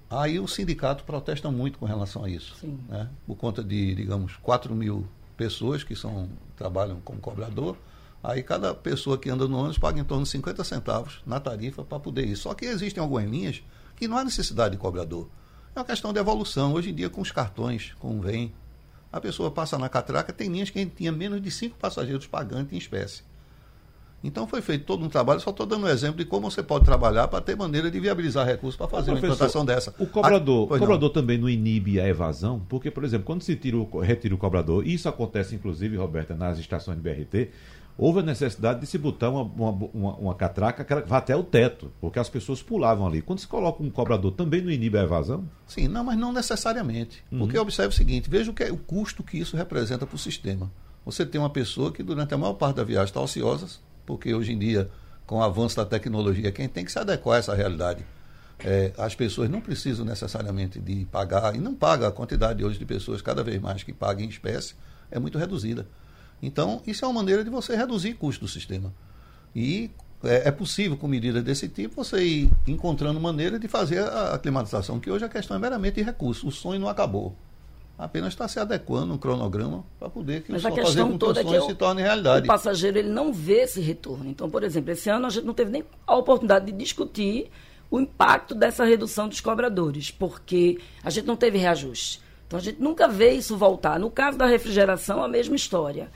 [0.09, 2.55] Aí o sindicato protesta muito com relação a isso,
[2.87, 3.09] né?
[3.25, 7.77] por conta de, digamos, 4 mil pessoas que são, trabalham como cobrador,
[8.23, 11.83] aí cada pessoa que anda no ônibus paga em torno de 50 centavos na tarifa
[11.83, 12.37] para poder ir.
[12.37, 13.61] Só que existem algumas linhas
[13.97, 15.27] que não há necessidade de cobrador.
[15.75, 16.73] É uma questão de evolução.
[16.73, 18.53] Hoje em dia, com os cartões, VEM,
[19.11, 22.27] a pessoa passa na catraca, tem linhas que a gente tinha menos de cinco passageiros
[22.27, 23.23] pagantes em espécie.
[24.27, 26.83] Então foi feito todo um trabalho, só estou dando um exemplo de como você pode
[26.83, 29.95] trabalhar para ter maneira de viabilizar recursos para fazer uma implantação dessa.
[29.97, 33.55] O cobrador, ah, o cobrador também não inibe a evasão, porque, por exemplo, quando se
[33.55, 37.51] tira o, retira o cobrador, isso acontece inclusive, Roberta, nas estações de BRT,
[37.97, 41.41] houve a necessidade de se botar uma, uma, uma, uma catraca que vá até o
[41.41, 43.21] teto, porque as pessoas pulavam ali.
[43.21, 45.45] Quando se coloca um cobrador, também não inibe a evasão?
[45.65, 47.23] Sim, não, mas não necessariamente.
[47.31, 47.39] Uhum.
[47.39, 50.19] Porque observe o seguinte, veja o, que é, o custo que isso representa para o
[50.19, 50.69] sistema.
[51.05, 53.67] Você tem uma pessoa que durante a maior parte da viagem está ociosa,
[54.07, 54.89] porque hoje em dia,
[55.27, 58.03] com o avanço da tecnologia, quem tem que se adequar a essa realidade.
[58.59, 62.85] É, as pessoas não precisam necessariamente de pagar, e não paga a quantidade hoje de
[62.85, 64.73] pessoas cada vez mais que pagam em espécie,
[65.11, 65.85] é muito reduzida.
[66.41, 68.91] Então, isso é uma maneira de você reduzir o custo do sistema.
[69.55, 69.91] E
[70.23, 74.39] é, é possível, com medidas desse tipo, você ir encontrando maneira de fazer a, a
[74.39, 76.47] climatização, que hoje a questão é meramente de recurso.
[76.47, 77.35] O sonho não acabou
[77.97, 81.55] apenas está se adequando um cronograma para poder que Mas o a questão toda que,
[81.55, 82.45] é se torne realidade.
[82.45, 84.29] O passageiro ele não vê esse retorno.
[84.29, 87.49] Então, por exemplo, esse ano a gente não teve nem a oportunidade de discutir
[87.89, 92.21] o impacto dessa redução dos cobradores, porque a gente não teve reajuste.
[92.45, 93.99] Então a gente nunca vê isso voltar.
[93.99, 96.11] No caso da refrigeração, a mesma história.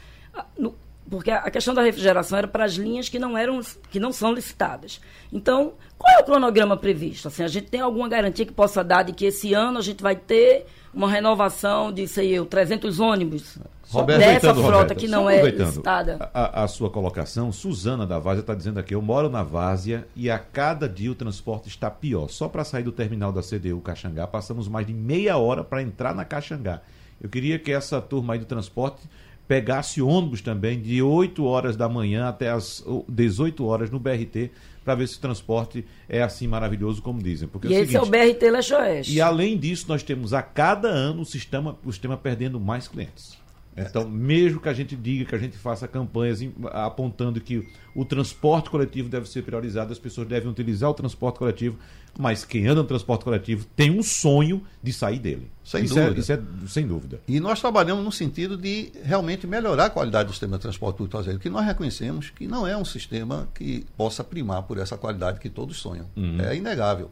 [0.57, 0.75] No,
[1.09, 4.33] porque a questão da refrigeração era para as linhas que não eram que não são
[4.33, 5.01] licitadas.
[5.31, 7.27] Então, qual é o cronograma previsto?
[7.27, 10.01] Assim, a gente tem alguma garantia que possa dar de que esse ano a gente
[10.01, 13.57] vai ter uma renovação de, sei eu, 300 ônibus
[13.89, 16.29] Roberto, dessa frota Roberto, que não é licitada.
[16.33, 20.29] A, a, sua colocação, Suzana da Várzea está dizendo aqui, eu moro na Várzea e
[20.29, 22.29] a cada dia o transporte está pior.
[22.29, 26.15] Só para sair do terminal da CDU Caxangá, passamos mais de meia hora para entrar
[26.15, 26.81] na Caxangá.
[27.21, 29.01] Eu queria que essa turma aí do transporte
[29.47, 34.49] pegasse ônibus também de 8 horas da manhã até as 18 horas no BRT
[34.83, 37.47] para ver se o transporte é assim maravilhoso como dizem.
[37.47, 39.13] Porque e é o esse seguinte, é o BRT Leste-Oeste.
[39.13, 43.39] E além disso, nós temos a cada ano o sistema, o sistema perdendo mais clientes.
[43.75, 46.39] Então, mesmo que a gente diga que a gente faça campanhas
[46.71, 47.65] apontando que
[47.95, 51.77] o transporte coletivo deve ser priorizado, as pessoas devem utilizar o transporte coletivo,
[52.17, 55.49] mas quem anda no transporte coletivo tem um sonho de sair dele.
[55.63, 56.15] Sem isso dúvida.
[56.15, 57.21] É, isso é sem dúvida.
[57.27, 61.17] E nós trabalhamos no sentido de realmente melhorar a qualidade do sistema de transporte público
[61.17, 65.39] traseiro, que nós reconhecemos que não é um sistema que possa primar por essa qualidade
[65.39, 66.05] que todos sonham.
[66.15, 66.41] Uhum.
[66.41, 67.09] É inegável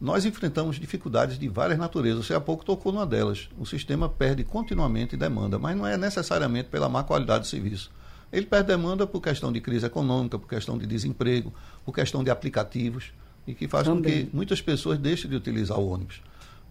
[0.00, 2.24] nós enfrentamos dificuldades de várias naturezas.
[2.24, 3.50] Você há pouco tocou numa delas.
[3.58, 7.90] O sistema perde continuamente demanda, mas não é necessariamente pela má qualidade do serviço.
[8.32, 11.52] Ele perde demanda por questão de crise econômica, por questão de desemprego,
[11.84, 13.12] por questão de aplicativos,
[13.46, 14.02] e que faz Também.
[14.24, 16.20] com que muitas pessoas deixem de utilizar o ônibus.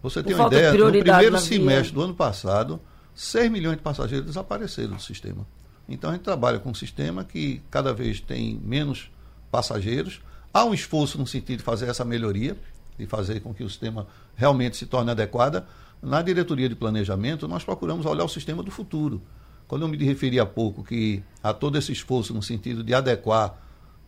[0.02, 2.80] Você tem uma ideia, no primeiro semestre do ano passado,
[3.14, 5.46] 6 milhões de passageiros desapareceram do sistema.
[5.88, 9.12] Então a gente trabalha com um sistema que cada vez tem menos
[9.52, 10.22] passageiros.
[10.54, 12.56] Há um esforço no sentido de fazer essa melhoria,
[12.98, 15.66] de fazer com que o sistema realmente se torne adequado,
[16.02, 19.22] na diretoria de planejamento nós procuramos olhar o sistema do futuro.
[19.68, 23.58] Quando eu me referi há pouco que há todo esse esforço no sentido de adequar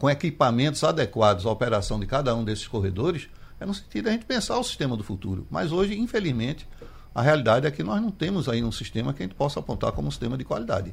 [0.01, 4.13] com equipamentos adequados à operação de cada um desses corredores, é no sentido de a
[4.13, 5.45] gente pensar o sistema do futuro.
[5.47, 6.67] Mas hoje, infelizmente,
[7.13, 9.91] a realidade é que nós não temos aí um sistema que a gente possa apontar
[9.91, 10.91] como um sistema de qualidade.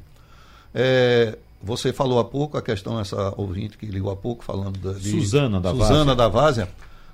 [0.75, 4.93] É, você falou há pouco a questão, essa ouvinte que ligou há pouco, falando da,
[4.93, 6.69] de Suzana da Suzana da Várzea,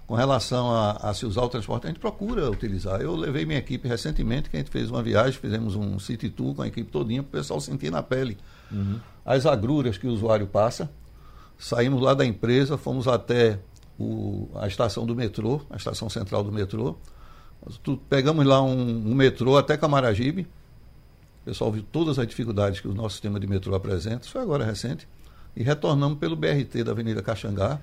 [0.06, 3.00] com relação a, a, se usar o transporte, a gente procura utilizar.
[3.00, 6.56] Eu levei minha equipe recentemente, que a gente fez uma viagem, fizemos um city tour
[6.56, 8.38] com a equipe todinha, para o pessoal sentir na pele
[8.70, 9.00] uhum.
[9.26, 10.92] as agruras que o usuário passa.
[11.58, 13.60] Saímos lá da empresa, fomos até
[14.00, 16.96] o, a estação do metrô, a estação central do metrô.
[18.10, 20.48] Pegamos lá um, um metrô até Camaragibe.
[21.42, 24.42] O pessoal viu todas as dificuldades que o nosso sistema de metrô apresenta, isso foi
[24.42, 25.08] agora recente.
[25.56, 27.80] E retornamos pelo BRT da Avenida Caxangá,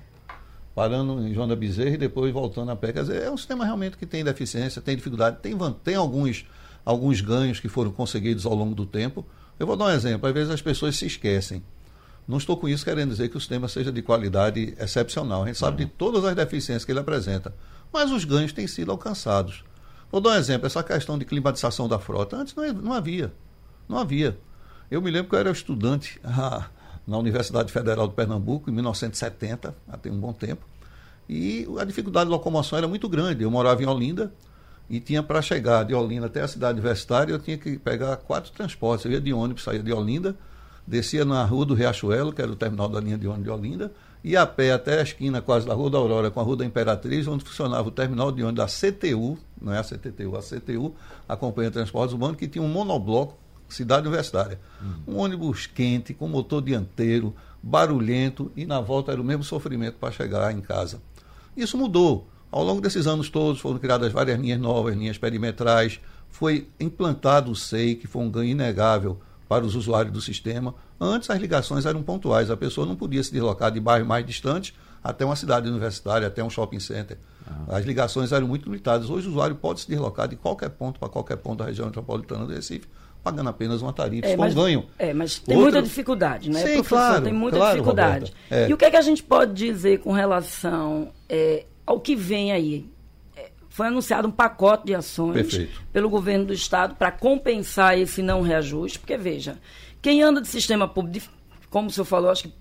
[0.75, 2.93] parando em João da Bezerra e depois voltando a pé.
[2.93, 6.45] Quer dizer, é um sistema realmente que tem deficiência, tem dificuldade, tem, tem alguns,
[6.85, 9.25] alguns ganhos que foram conseguidos ao longo do tempo.
[9.59, 11.63] Eu vou dar um exemplo, às vezes as pessoas se esquecem.
[12.27, 15.43] Não estou com isso querendo dizer que o sistema seja de qualidade excepcional.
[15.43, 17.53] A gente sabe de todas as deficiências que ele apresenta.
[17.91, 19.63] Mas os ganhos têm sido alcançados.
[20.11, 22.37] Vou dar um exemplo: essa questão de climatização da frota.
[22.37, 23.33] Antes não, não havia.
[23.89, 24.37] Não havia.
[24.89, 26.67] Eu me lembro que eu era estudante ah,
[27.05, 30.65] na Universidade Federal de Pernambuco, em 1970, há tem um bom tempo.
[31.27, 33.43] E a dificuldade de locomoção era muito grande.
[33.43, 34.31] Eu morava em Olinda
[34.89, 38.51] e tinha para chegar de Olinda até a cidade universitária, eu tinha que pegar quatro
[38.51, 39.05] transportes.
[39.05, 40.35] Eu ia de ônibus, saía de Olinda
[40.85, 43.91] descia na rua do Riachuelo, que era o terminal da linha de ônibus de Olinda,
[44.23, 46.65] ia a pé até a esquina quase da Rua da Aurora com a Rua da
[46.65, 50.93] Imperatriz, onde funcionava o terminal de ônibus da CTU, não é a CTTU, a CTU,
[51.27, 54.59] a Companhia de Transportes Urbanos, que tinha um monobloco, cidade universitária.
[54.81, 55.15] Uhum.
[55.15, 60.11] Um ônibus quente, com motor dianteiro, barulhento, e na volta era o mesmo sofrimento para
[60.11, 61.01] chegar em casa.
[61.55, 62.27] Isso mudou.
[62.51, 67.55] Ao longo desses anos todos foram criadas várias linhas novas, linhas perimetrais, foi implantado o
[67.55, 69.19] SEI, que foi um ganho inegável
[69.53, 70.73] para os usuários do sistema.
[70.99, 74.73] Antes as ligações eram pontuais, a pessoa não podia se deslocar de bairro mais distante
[75.03, 77.19] até uma cidade universitária, até um shopping center.
[77.45, 77.77] Ah.
[77.77, 79.11] As ligações eram muito limitadas.
[79.11, 82.47] Hoje o usuário pode se deslocar de qualquer ponto para qualquer ponto da região metropolitana
[82.47, 82.87] do Recife,
[83.23, 84.87] pagando apenas uma tarifa, é, mas, ganho.
[84.97, 85.73] É, mas tem Outra...
[85.73, 86.97] muita dificuldade, né, Sim, professor?
[86.97, 88.33] Claro, tem muita claro, dificuldade.
[88.49, 88.69] É.
[88.69, 92.51] E o que é que a gente pode dizer com relação é, ao que vem
[92.51, 92.91] aí?
[93.73, 95.81] Foi anunciado um pacote de ações Perfeito.
[95.91, 99.57] pelo governo do estado para compensar esse não reajuste, porque veja,
[99.99, 101.27] quem anda de sistema público,
[101.71, 102.53] como o senhor falou, acho que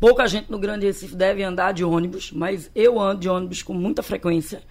[0.00, 3.74] pouca gente no Grande Recife deve andar de ônibus, mas eu ando de ônibus com
[3.74, 4.62] muita frequência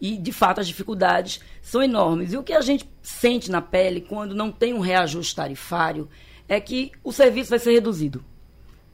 [0.00, 2.32] e de fato as dificuldades são enormes.
[2.32, 6.08] E o que a gente sente na pele quando não tem um reajuste tarifário
[6.48, 8.24] é que o serviço vai ser reduzido.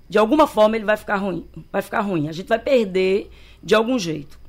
[0.08, 2.28] De alguma forma ele vai ficar ruim, vai ficar ruim.
[2.28, 3.30] A gente vai perder
[3.62, 4.44] de algum jeito.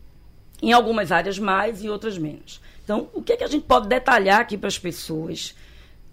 [0.61, 2.61] Em algumas áreas mais e outras menos.
[2.83, 5.53] Então, o que, é que a gente pode detalhar aqui para as pessoas?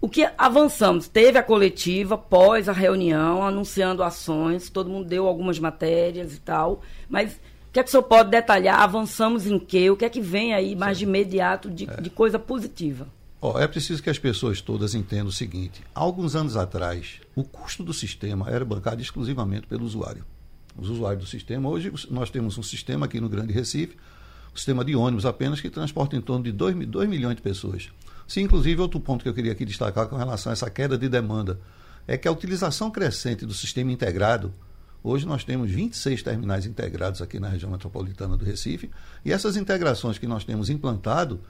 [0.01, 1.07] O que avançamos?
[1.07, 6.81] Teve a coletiva pós a reunião, anunciando ações, todo mundo deu algumas matérias e tal,
[7.09, 8.81] mas o que é que o senhor pode detalhar?
[8.81, 9.89] Avançamos em quê?
[9.89, 12.01] O que é que vem aí mais de imediato de, é.
[12.01, 13.07] de coisa positiva?
[13.41, 17.43] Oh, é preciso que as pessoas todas entendam o seguinte: há alguns anos atrás, o
[17.43, 20.25] custo do sistema era bancado exclusivamente pelo usuário.
[20.77, 23.97] Os usuários do sistema, hoje nós temos um sistema aqui no Grande Recife,
[24.55, 26.75] sistema de ônibus apenas, que transporta em torno de 2,
[27.07, 27.89] milhões de pessoas.
[28.27, 31.07] Se, inclusive, outro ponto que eu queria aqui destacar com relação a essa queda de
[31.07, 31.59] demanda
[32.07, 34.53] é que a utilização crescente do sistema integrado,
[35.03, 38.89] hoje nós temos 26 terminais integrados aqui na região metropolitana do Recife,
[39.23, 41.41] e essas integrações que nós temos implantado,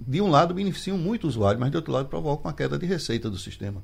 [0.00, 2.86] de um lado beneficiam muito o usuário, mas de outro lado provocam uma queda de
[2.86, 3.82] receita do sistema.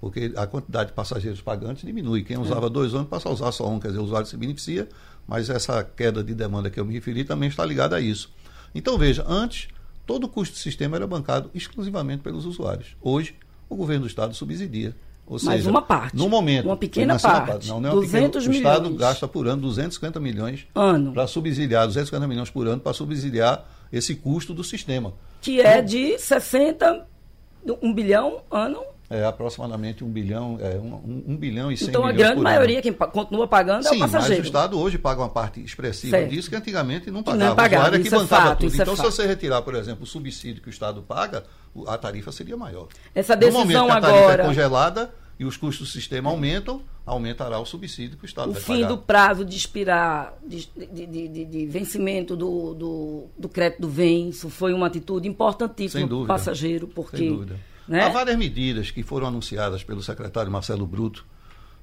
[0.00, 2.24] Porque a quantidade de passageiros pagantes diminui.
[2.24, 2.70] Quem usava é.
[2.70, 4.88] dois ônibus passa a usar só um, quer dizer, o usuário se beneficia,
[5.26, 8.32] mas essa queda de demanda que eu me referi também está ligada a isso.
[8.74, 9.68] Então, veja, antes,
[10.06, 12.96] todo o custo do sistema era bancado exclusivamente pelos usuários.
[13.00, 13.34] Hoje,
[13.68, 14.94] o governo do Estado subsidia.
[15.26, 16.16] Ou Mas seja, uma parte.
[16.16, 16.66] No momento.
[16.66, 17.68] Uma pequena parte.
[17.68, 18.76] Não, não é 200 pequena, milhões.
[18.76, 21.12] O Estado gasta por ano 250 milhões ano.
[21.12, 25.14] para subsidiar, 250 milhões por ano para subsidiar esse custo do sistema.
[25.40, 27.06] Que é de 60,
[27.80, 32.12] 1 bilhão ano é aproximadamente um bilhão, é, um, um bilhão e cem Então a
[32.12, 34.36] grande maioria quem continua pagando Sim, é o passageiro.
[34.36, 36.30] mas o Estado hoje paga uma parte expressiva certo.
[36.30, 37.50] disso que antigamente não pagava.
[37.50, 38.74] Não pagava, o que é bancava fato, tudo.
[38.74, 41.44] Então é se você retirar, por exemplo, o subsídio que o Estado paga,
[41.86, 42.88] a tarifa seria maior.
[43.14, 44.42] Essa decisão no momento que a tarifa agora...
[44.42, 48.52] é congelada e os custos do sistema aumentam, aumentará o subsídio que o Estado o
[48.54, 48.74] vai pagar.
[48.74, 53.82] O fim do prazo de expirar, de, de, de, de vencimento do, do, do, crédito
[53.82, 57.18] do VEM, isso foi uma atitude importantíssima para o passageiro, porque...
[57.18, 58.02] Sem dúvida né?
[58.02, 61.24] Há várias medidas que foram anunciadas pelo secretário Marcelo Bruto,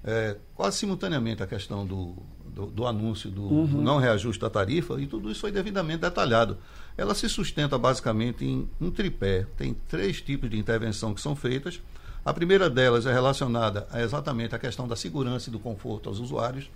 [0.03, 3.65] é, quase simultaneamente a questão do, do, do anúncio do, uhum.
[3.65, 6.57] do, não reajuste da tarifa, e tudo isso foi devidamente detalhado.
[6.97, 9.45] Ela se sustenta basicamente em um tripé.
[9.57, 11.81] Tem três tipos de intervenção que são feitas.
[12.25, 16.19] A primeira delas é relacionada a exatamente à questão da segurança e do conforto aos
[16.19, 16.69] usuários,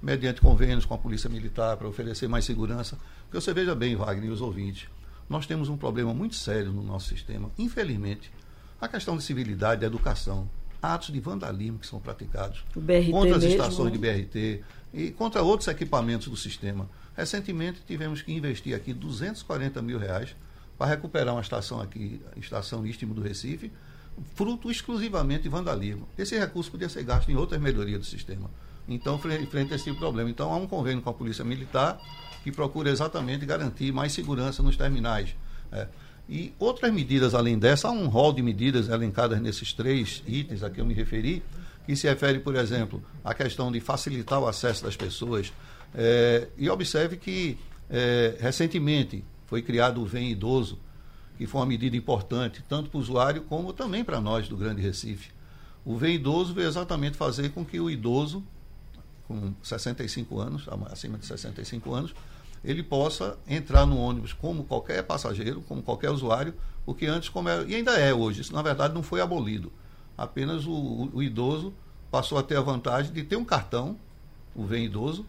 [0.00, 2.98] mediante convênios com a Polícia Militar para oferecer mais segurança.
[3.24, 4.88] Porque você veja bem, Wagner e os ouvintes,
[5.28, 7.50] nós temos um problema muito sério no nosso sistema.
[7.58, 8.30] Infelizmente,
[8.84, 10.48] a questão de civilidade, de educação,
[10.80, 12.64] atos de vandalismo que são praticados
[13.10, 14.12] contra as mesmo, estações de né?
[14.12, 16.88] BRT e contra outros equipamentos do sistema.
[17.16, 20.36] Recentemente tivemos que investir aqui 240 mil reais
[20.76, 23.72] para recuperar uma estação aqui, a estação Istmo do Recife,
[24.34, 26.06] fruto exclusivamente de vandalismo.
[26.18, 28.50] Esse recurso podia ser gasto em outras melhorias do sistema.
[28.86, 30.28] Então, frente a esse tipo problema.
[30.28, 31.98] Então, há um convênio com a Polícia Militar
[32.42, 35.34] que procura exatamente garantir mais segurança nos terminais.
[35.72, 35.88] É.
[36.28, 40.70] E outras medidas além dessa, há um rol de medidas elencadas nesses três itens a
[40.70, 41.42] que eu me referi,
[41.86, 45.52] que se refere, por exemplo, à questão de facilitar o acesso das pessoas.
[45.94, 47.58] É, e observe que,
[47.90, 50.78] é, recentemente, foi criado o Vem Idoso,
[51.36, 54.80] que foi uma medida importante, tanto para o usuário como também para nós do Grande
[54.80, 55.30] Recife.
[55.84, 58.42] O Vem Idoso veio exatamente fazer com que o idoso,
[59.28, 62.14] com 65 anos, acima de 65 anos,
[62.64, 66.54] ele possa entrar no ônibus como qualquer passageiro, como qualquer usuário,
[66.86, 69.72] o que antes, como é, e ainda é hoje, isso na verdade não foi abolido.
[70.16, 71.74] Apenas o, o, o idoso
[72.10, 73.98] passou a ter a vantagem de ter um cartão,
[74.54, 75.26] o Vem Idoso,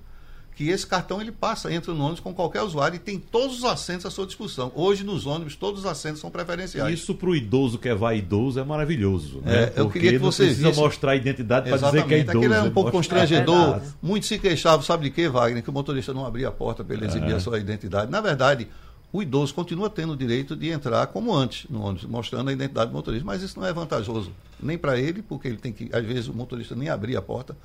[0.55, 3.65] que esse cartão ele passa, entra no ônibus com qualquer usuário e tem todos os
[3.65, 4.71] assentos à sua disposição.
[4.73, 6.97] Hoje, nos ônibus, todos os assentos são preferenciais.
[6.97, 9.41] Isso para o idoso que é vaidoso é maravilhoso.
[9.43, 9.63] Né?
[9.63, 10.81] É, eu queria que você não precisa visse...
[10.81, 12.37] mostrar a identidade para dizer que é idoso.
[12.37, 13.75] Aquilo é um pouco constrangedor.
[13.75, 15.61] É Muitos se queixavam, sabe de quê, Wagner?
[15.61, 17.35] Que o motorista não abria a porta para ele exibir é.
[17.35, 18.09] a sua identidade.
[18.09, 18.69] Na verdade,
[19.11, 22.91] o idoso continua tendo o direito de entrar como antes no ônibus, mostrando a identidade
[22.91, 23.25] do motorista.
[23.25, 24.31] Mas isso não é vantajoso
[24.63, 27.57] nem para ele, porque ele tem que, às vezes, o motorista nem abrir a porta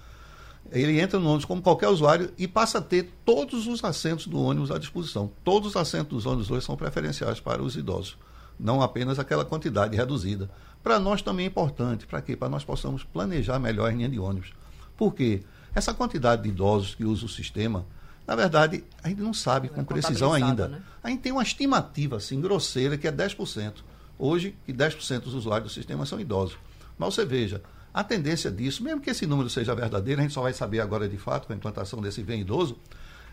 [0.71, 4.41] ele entra no ônibus como qualquer usuário e passa a ter todos os assentos do
[4.41, 5.31] ônibus à disposição.
[5.43, 8.17] Todos os assentos dos ônibus hoje são preferenciais para os idosos,
[8.59, 10.51] não apenas aquela quantidade reduzida.
[10.83, 12.37] Para nós também é importante, para quê?
[12.37, 14.53] Para nós possamos planejar melhor a linha de ônibus.
[14.97, 15.43] Por quê?
[15.75, 17.85] Essa quantidade de idosos que usa o sistema,
[18.27, 20.69] na verdade, a gente não sabe com é precisão ainda.
[20.69, 20.83] Né?
[21.03, 23.75] A gente tem uma estimativa assim, grosseira que é 10%.
[24.19, 26.57] Hoje, que 10% dos usuários do sistema são idosos.
[26.99, 27.63] Mas você veja,
[27.93, 31.09] a tendência disso, mesmo que esse número seja verdadeiro, a gente só vai saber agora
[31.09, 32.79] de fato com a implantação desse bem idoso,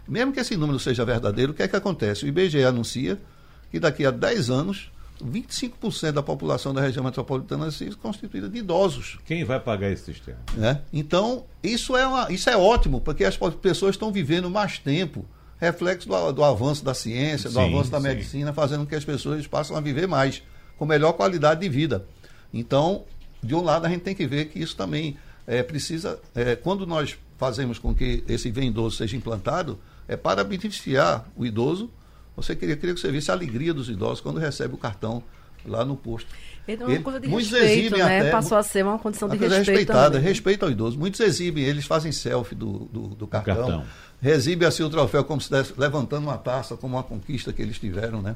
[0.08, 2.26] mesmo que esse número seja verdadeiro, o que é que acontece?
[2.26, 3.20] O IBGE anuncia
[3.70, 4.91] que daqui a 10 anos,
[5.24, 9.20] 25% da população da região metropolitana seja constituída de idosos.
[9.26, 10.39] Quem vai pagar esse sistema?
[10.62, 10.80] É?
[10.93, 15.26] Então, isso é, uma, isso é ótimo, porque as pessoas estão vivendo mais tempo,
[15.60, 18.08] reflexo do, do avanço da ciência, do sim, avanço da sim.
[18.08, 20.41] medicina, fazendo com que as pessoas passem a viver mais,
[20.78, 22.06] com melhor qualidade de vida.
[22.54, 23.04] Então,
[23.41, 26.86] de um lado, a gente tem que ver que isso também é, precisa, é, quando
[26.86, 31.89] nós fazemos com que esse bem idoso seja implantado, é para beneficiar o idoso.
[32.36, 35.23] Você queria, queria que você visse a alegria dos idosos quando recebe o cartão
[35.65, 36.28] lá no posto.
[36.67, 38.19] Então, é uma coisa de muitos respeito, né?
[38.19, 39.69] Até, Passou a ser uma condição de respeito.
[39.69, 40.21] respeitada, também.
[40.21, 40.97] respeito ao idoso.
[40.97, 43.86] Muitos exibem, eles fazem selfie do, do, do cartão, cartão.
[44.21, 47.80] Exibem assim o troféu como se estivesse levantando uma taça, como uma conquista que eles
[47.80, 48.36] tiveram, né?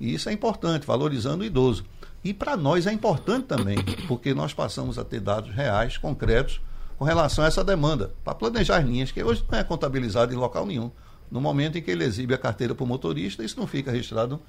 [0.00, 1.84] E isso é importante, valorizando o idoso.
[2.22, 6.60] E para nós é importante também, porque nós passamos a ter dados reais, concretos,
[6.98, 10.36] com relação a essa demanda, para planejar as linhas, que hoje não é contabilizado em
[10.36, 10.90] local nenhum.
[11.30, 14.40] No momento em que ele exibe a carteira para o motorista, isso não fica registrado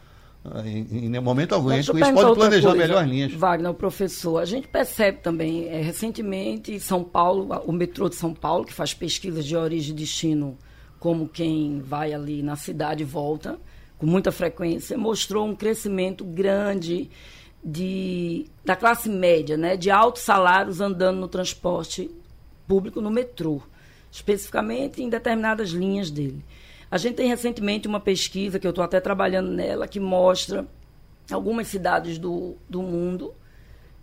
[0.43, 1.69] uh, em, em, momento algum.
[1.69, 3.33] Deixa a gente pode planejar melhor as linhas.
[3.33, 8.33] Wagner, o professor, a gente percebe também, é, recentemente, São Paulo, o metrô de São
[8.33, 10.57] Paulo, que faz pesquisas de origem e destino,
[10.99, 13.59] como quem vai ali na cidade e volta,
[13.99, 17.09] com muita frequência, mostrou um crescimento grande
[17.63, 22.09] de, da classe média, né, de altos salários andando no transporte
[22.65, 23.61] público no metrô,
[24.09, 26.43] especificamente em determinadas linhas dele.
[26.89, 30.65] A gente tem recentemente uma pesquisa, que eu estou até trabalhando nela, que mostra
[31.29, 33.33] algumas cidades do, do mundo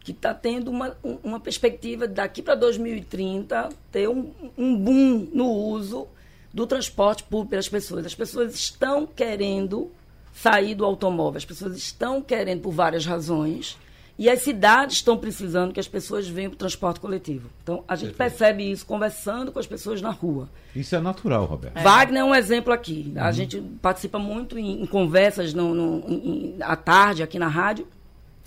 [0.01, 6.07] que está tendo uma, uma perspectiva daqui para 2030 ter um, um boom no uso
[6.53, 8.07] do transporte público pelas pessoas.
[8.07, 9.91] As pessoas estão querendo
[10.33, 11.39] sair do automóvel.
[11.39, 13.79] As pessoas estão querendo por várias razões.
[14.19, 17.51] E as cidades estão precisando que as pessoas venham para o transporte coletivo.
[17.63, 18.39] Então, a gente Perfeito.
[18.39, 20.49] percebe isso conversando com as pessoas na rua.
[20.75, 21.77] Isso é natural, Roberto.
[21.77, 21.83] É.
[21.83, 23.13] Wagner é um exemplo aqui.
[23.15, 23.23] Uhum.
[23.23, 27.87] A gente participa muito em, em conversas no, no, em, à tarde aqui na rádio.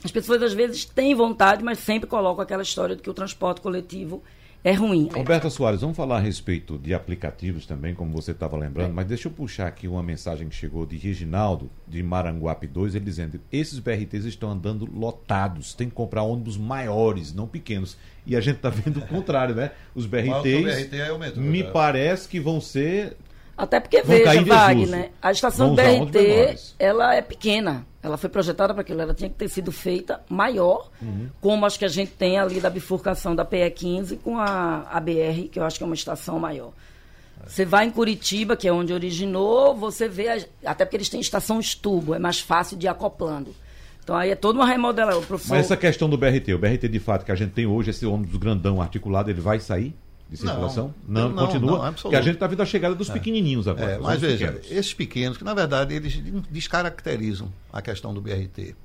[0.04, 3.62] As pessoas, às vezes, têm vontade, mas sempre colocam aquela história de que o transporte
[3.62, 4.24] coletivo
[4.63, 5.10] é ruim.
[5.13, 8.93] Roberta Soares, vamos falar a respeito de aplicativos também, como você estava lembrando, É.
[8.93, 13.06] mas deixa eu puxar aqui uma mensagem que chegou de Reginaldo, de Maranguape 2, ele
[13.06, 17.98] dizendo: esses BRTs estão andando lotados, tem que comprar ônibus maiores, não pequenos.
[18.25, 19.71] E a gente está vendo o contrário, né?
[19.96, 21.69] Os que o BRTs, BRT é o metrô, me né?
[21.71, 23.15] parece que vão ser.
[23.62, 24.42] Até porque, Vão veja.
[24.44, 27.86] Wagner, a estação BRT, ela é pequena.
[28.02, 31.28] Ela foi projetada para aquilo, ela tinha que ter sido feita maior, Uhum.
[31.42, 35.50] como as que a gente tem ali da bifurcação da PE15 com a, a BR,
[35.52, 36.72] que eu acho que é uma estação maior.
[37.46, 41.20] Você vai em Curitiba, que é onde originou, você vê, as- até porque eles têm
[41.20, 43.54] estação estubo, é mais fácil de ir acoplando.
[44.04, 45.22] Então aí é toda uma remodelação.
[45.24, 47.90] Professor, Mas essa questão do BRT, o BRT de fato que a gente tem hoje,
[47.92, 49.94] esse ônibus grandão articulado, ele vai sair
[50.30, 50.94] de circulação?
[51.08, 51.86] Não, não, continua?
[51.86, 51.94] não.
[51.94, 53.92] Porque a gente está vendo a chegada dos pequenininhos agora.
[53.92, 54.71] É, mas veja, pequenos.
[54.71, 58.75] esses pequenos, que na verdade eles descaracterizam a questão do BRT.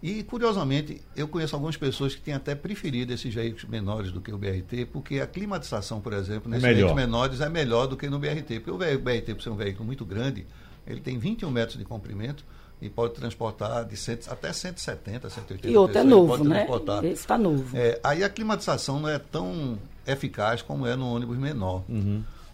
[0.00, 4.32] E, curiosamente, eu conheço algumas pessoas que têm até preferido esses veículos menores do que
[4.32, 6.76] o BRT, porque a climatização, por exemplo, nesses melhor.
[6.76, 8.60] veículos menores é melhor do que no BRT.
[8.60, 10.46] Porque o BRT, por ser um veículo muito grande,
[10.86, 12.44] ele tem 21 metros de comprimento
[12.80, 16.56] e pode transportar de 100, até 170, 180 e outro é novo, pode né?
[16.56, 17.04] transportar.
[17.04, 17.76] Esse está novo.
[17.76, 21.84] É, aí a climatização não é tão eficaz como é no ônibus menor.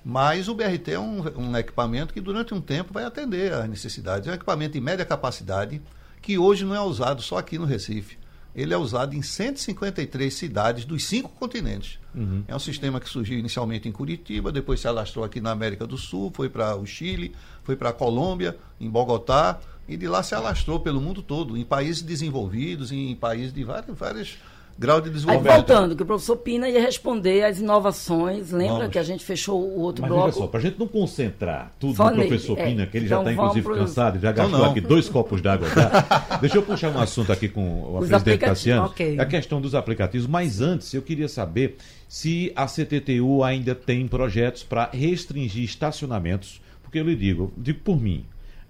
[0.05, 4.29] Mas o BRT é um, um equipamento que durante um tempo vai atender às necessidades.
[4.29, 5.81] É um equipamento de média capacidade
[6.21, 8.19] que hoje não é usado só aqui no Recife.
[8.55, 11.99] Ele é usado em 153 cidades dos cinco continentes.
[12.47, 15.99] É um sistema que surgiu inicialmente em Curitiba, depois se alastrou aqui na América do
[15.99, 19.59] Sul, foi para o Chile, foi para a Colômbia, em Bogotá,
[19.89, 23.97] e de lá se alastrou pelo mundo todo, em países desenvolvidos, em países de vários,
[23.99, 24.39] vários
[24.77, 25.55] graus de Aí desenvolvimento.
[25.55, 28.51] voltando, que o professor Pina ia responder às inovações.
[28.51, 28.89] Lembra Vamos.
[28.93, 30.25] que a gente fechou o outro Mas bloco?
[30.25, 32.65] olha só, para a gente não concentrar tudo Só no nele, professor é.
[32.67, 34.71] Pina, que ele já Então está vamos inclusive pros- cansado, já Então gastou não.
[34.73, 36.39] aqui dois copos d'água já.
[36.41, 38.87] Deixa eu puxar um assunto aqui com o Os presidente aplicativos, Tassiano.
[38.87, 39.17] ok.
[39.17, 41.77] É a questão dos aplicativos, mas antes eu queria saber
[42.09, 48.01] se a CTTU ainda tem projetos para restringir estacionamentos, porque eu lhe digo, digo por
[48.01, 48.25] mim.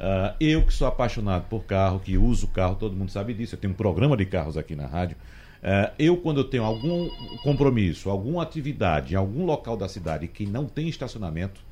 [0.07, 3.55] Ah, eu que sou apaixonado por carro, que uso carro, todo mundo sabe disso.
[3.55, 5.17] Eu tenho um programa de carros aqui na rádio.
[5.63, 7.09] Ah, eu, quando eu tenho algum
[7.43, 11.63] compromisso, alguma atividade em algum local da cidade que não tem estacionamento,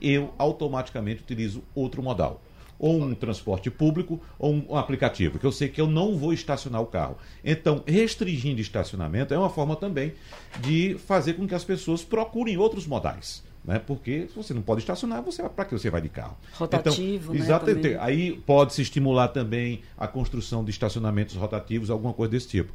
[0.00, 2.42] eu automaticamente utilizo outro modal.
[2.78, 6.80] Ou um transporte público ou um aplicativo, que eu sei que eu não vou estacionar
[6.80, 7.18] o carro.
[7.44, 10.14] Então, restringindo estacionamento é uma forma também
[10.60, 13.44] de fazer com que as pessoas procurem outros modais.
[13.64, 13.78] Né?
[13.78, 16.36] Porque se você não pode estacionar, você para que você vai de carro?
[16.54, 17.96] Rotativo, né, então, exato, também.
[17.96, 22.72] Aí pode-se estimular também a construção de estacionamentos rotativos, alguma coisa desse tipo.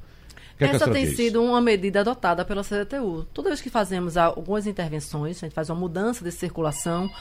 [0.57, 3.27] Que é que Essa senhora tem sido uma medida adotada pela CDTU.
[3.33, 7.11] Toda vez que fazemos algumas intervenções, a gente faz uma mudança de circulação,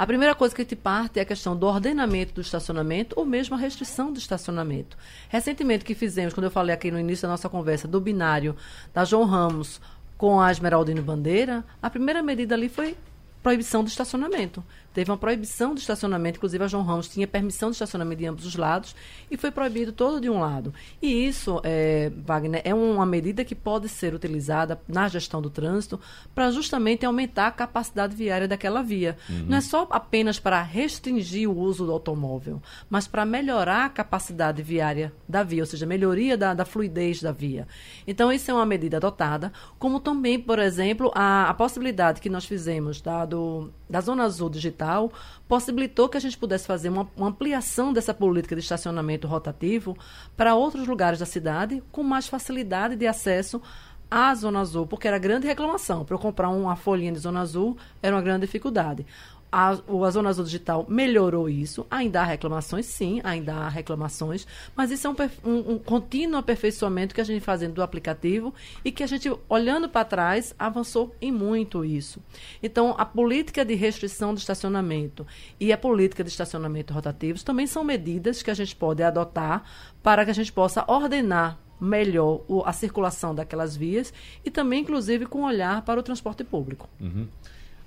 [0.00, 3.54] a primeira coisa que gente parte é a questão do ordenamento do estacionamento ou mesmo
[3.54, 4.96] a restrição do estacionamento.
[5.28, 8.56] Recentemente que fizemos, quando eu falei aqui no início da nossa conversa, do binário
[8.94, 9.78] da João Ramos
[10.16, 12.96] com a Esmeraldino Bandeira, a primeira medida ali foi
[13.42, 14.62] proibição do estacionamento.
[14.92, 18.44] Teve uma proibição do estacionamento, inclusive a João Ramos tinha permissão de estacionamento de ambos
[18.44, 18.94] os lados
[19.30, 20.74] e foi proibido todo de um lado.
[21.00, 26.00] E isso, é, Wagner, é uma medida que pode ser utilizada na gestão do trânsito
[26.34, 29.16] para justamente aumentar a capacidade viária daquela via.
[29.46, 34.62] Não é só apenas para restringir o uso do automóvel, mas para melhorar a capacidade
[34.62, 37.66] viária da via, ou seja, melhoria da, da fluidez da via.
[38.06, 42.44] Então, isso é uma medida adotada, como também, por exemplo, a, a possibilidade que nós
[42.44, 45.12] fizemos da, do, da Zona Azul Digital
[45.48, 49.96] possibilitou que a gente pudesse fazer uma, uma ampliação dessa política de estacionamento rotativo
[50.36, 53.60] para outros lugares da cidade com mais facilidade de acesso
[54.08, 56.04] à Zona Azul, porque era grande reclamação.
[56.04, 59.04] Para eu comprar uma folhinha de Zona Azul era uma grande dificuldade.
[59.52, 61.86] A, o- a Zona Azul Digital melhorou isso.
[61.90, 64.46] Ainda há reclamações, sim, ainda há reclamações,
[64.76, 68.92] mas isso é um, um- um contínuo aperfeiçoamento que a gente fazendo do aplicativo e
[68.92, 72.22] que a gente, olhando para trás, avançou em muito isso.
[72.62, 75.26] Então, a política de restrição do estacionamento
[75.58, 79.64] e a política de estacionamento rotativos também são medidas que a gente pode adotar
[80.02, 84.12] para que a gente possa ordenar melhor a circulação daquelas vias
[84.44, 86.88] e também, inclusive, com olhar para o transporte público.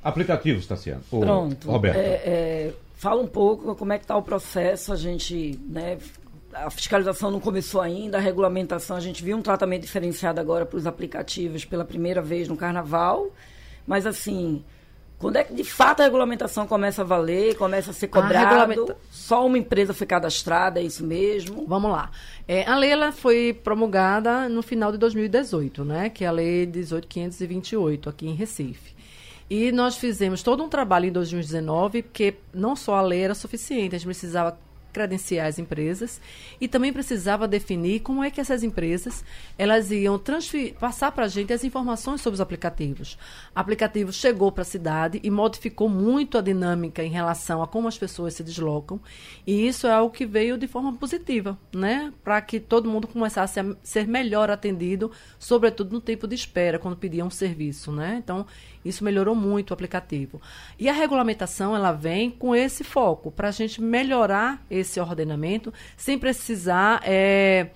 [0.03, 1.01] Aplicativos, Tassiano.
[1.11, 1.69] Ô, Pronto.
[1.69, 1.97] Roberto.
[1.97, 4.91] É, é, fala um pouco como é que está o processo.
[4.91, 5.97] A gente, né,
[6.53, 10.77] a fiscalização não começou ainda, a regulamentação, a gente viu um tratamento diferenciado agora para
[10.77, 13.27] os aplicativos pela primeira vez no Carnaval.
[13.87, 14.63] Mas assim,
[15.17, 18.55] quando é que de fato a regulamentação começa a valer, começa a ser cobrado?
[18.55, 21.65] regulamenta- Só uma empresa foi cadastrada, é isso mesmo?
[21.67, 22.11] Vamos lá.
[22.47, 26.09] É, a lei ela foi promulgada no final de 2018, né?
[26.09, 28.92] Que é a lei 18528 aqui em Recife.
[29.55, 33.95] E nós fizemos todo um trabalho em 2019, porque não só a lei era suficiente,
[33.95, 34.57] a gente precisava
[34.91, 36.21] credenciar as empresas
[36.61, 39.25] e também precisava definir como é que essas empresas
[39.57, 40.21] elas iam
[40.79, 43.17] passar para a gente as informações sobre os aplicativos.
[43.55, 47.87] O aplicativo chegou para a cidade e modificou muito a dinâmica em relação a como
[47.87, 48.99] as pessoas se deslocam
[49.45, 52.13] e isso é algo que veio de forma positiva, né?
[52.23, 56.97] Para que todo mundo começasse a ser melhor atendido, sobretudo no tempo de espera quando
[56.97, 58.21] pedia um serviço, né?
[58.23, 58.45] Então
[58.83, 60.41] isso melhorou muito o aplicativo.
[60.77, 66.17] E a regulamentação ela vem com esse foco para a gente melhorar esse ordenamento sem
[66.17, 67.69] precisar é,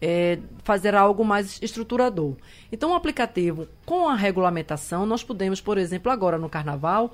[0.00, 2.36] é, fazer algo mais estruturador.
[2.70, 7.12] Então, o aplicativo com a regulamentação, nós podemos, por exemplo, agora no Carnaval,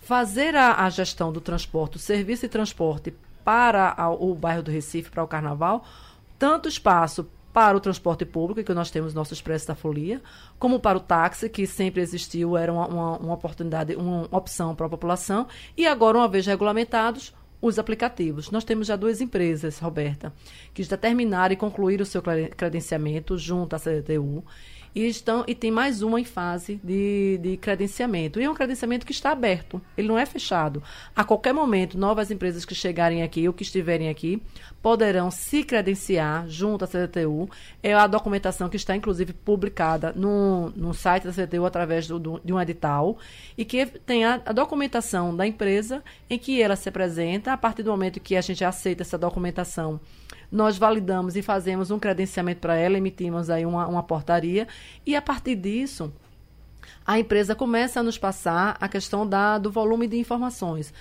[0.00, 3.14] fazer a, a gestão do transporte, o serviço de transporte
[3.44, 5.84] para a, o bairro do Recife, para o Carnaval,
[6.38, 10.20] tanto espaço para o transporte público, que nós temos nosso Expresso da Folia,
[10.58, 14.86] como para o táxi, que sempre existiu, era uma, uma, uma oportunidade, uma opção para
[14.86, 15.46] a população,
[15.76, 17.32] e agora, uma vez regulamentados,
[17.62, 18.50] os aplicativos.
[18.50, 20.32] Nós temos já duas empresas, Roberta,
[20.74, 24.44] que já terminaram e concluíram o seu credenciamento junto à CDTU
[24.94, 28.40] e, estão, e tem mais uma em fase de, de credenciamento.
[28.40, 30.82] E é um credenciamento que está aberto, ele não é fechado.
[31.16, 34.40] A qualquer momento, novas empresas que chegarem aqui ou que estiverem aqui
[34.80, 37.48] poderão se credenciar junto à CDTU.
[37.82, 42.40] É a documentação que está, inclusive, publicada no, no site da CDTU através do, do,
[42.44, 43.18] de um edital
[43.56, 47.52] e que tem a, a documentação da empresa em que ela se apresenta.
[47.52, 50.00] A partir do momento que a gente aceita essa documentação,
[50.54, 54.68] nós validamos e fazemos um credenciamento para ela, emitimos aí uma, uma portaria,
[55.04, 56.12] e a partir disso,
[57.04, 60.94] a empresa começa a nos passar a questão da, do volume de informações.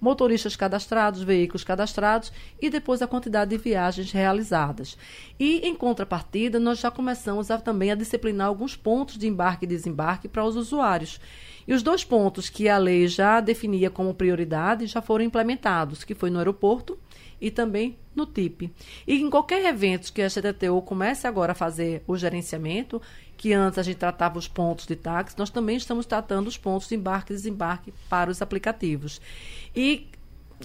[0.00, 4.96] Motoristas cadastrados, veículos cadastrados e depois a quantidade de viagens realizadas.
[5.38, 9.68] E, em contrapartida, nós já começamos a, também a disciplinar alguns pontos de embarque e
[9.68, 11.20] desembarque para os usuários.
[11.68, 16.14] E os dois pontos que a lei já definia como prioridade já foram implementados, que
[16.14, 16.98] foi no aeroporto
[17.40, 18.72] e também no TIP.
[19.06, 23.00] E em qualquer evento que a CTTU comece agora a fazer o gerenciamento,
[23.36, 26.88] que antes a gente tratava os pontos de táxi, nós também estamos tratando os pontos
[26.88, 29.20] de embarque e desembarque para os aplicativos.
[29.74, 30.06] E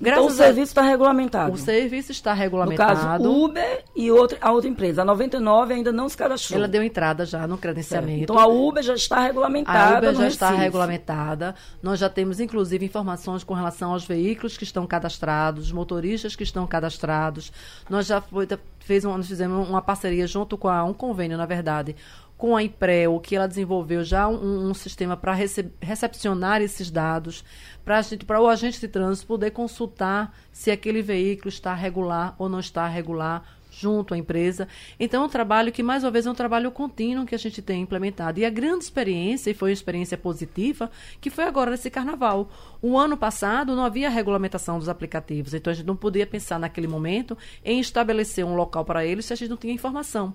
[0.02, 1.54] então o serviço está regulamentado.
[1.54, 3.24] O serviço está regulamentado.
[3.24, 5.02] No caso, Uber e outra, a outra empresa.
[5.02, 6.58] A 99 ainda não se cadastrou.
[6.58, 8.24] Ela deu entrada já no credenciamento.
[8.24, 10.08] Então a Uber já está regulamentada.
[10.08, 11.56] A Uber já está regulamentada.
[11.82, 16.44] Nós já temos, inclusive, informações com relação aos veículos que estão cadastrados, os motoristas que
[16.44, 17.52] estão cadastrados.
[17.90, 18.48] Nós já foi,
[18.90, 21.96] fez um, nós fizemos uma parceria junto com a, um convênio, na verdade,
[22.36, 25.36] com a Imprel, que ela desenvolveu já um, um sistema para
[25.80, 27.46] recepcionar esses dados,
[27.86, 32.88] para o agente de trânsito poder consultar se aquele veículo está regular ou não está
[32.88, 34.68] regular junto à empresa.
[35.00, 37.62] Então, é um trabalho que, mais uma vez, é um trabalho contínuo que a gente
[37.62, 38.40] tem implementado.
[38.40, 42.50] E a grande experiência, e foi uma experiência positiva, que foi agora nesse carnaval.
[42.82, 46.88] O ano passado não havia regulamentação dos aplicativos, então a gente não podia pensar naquele
[46.88, 50.34] momento em estabelecer um local para eles se a gente não tinha informação.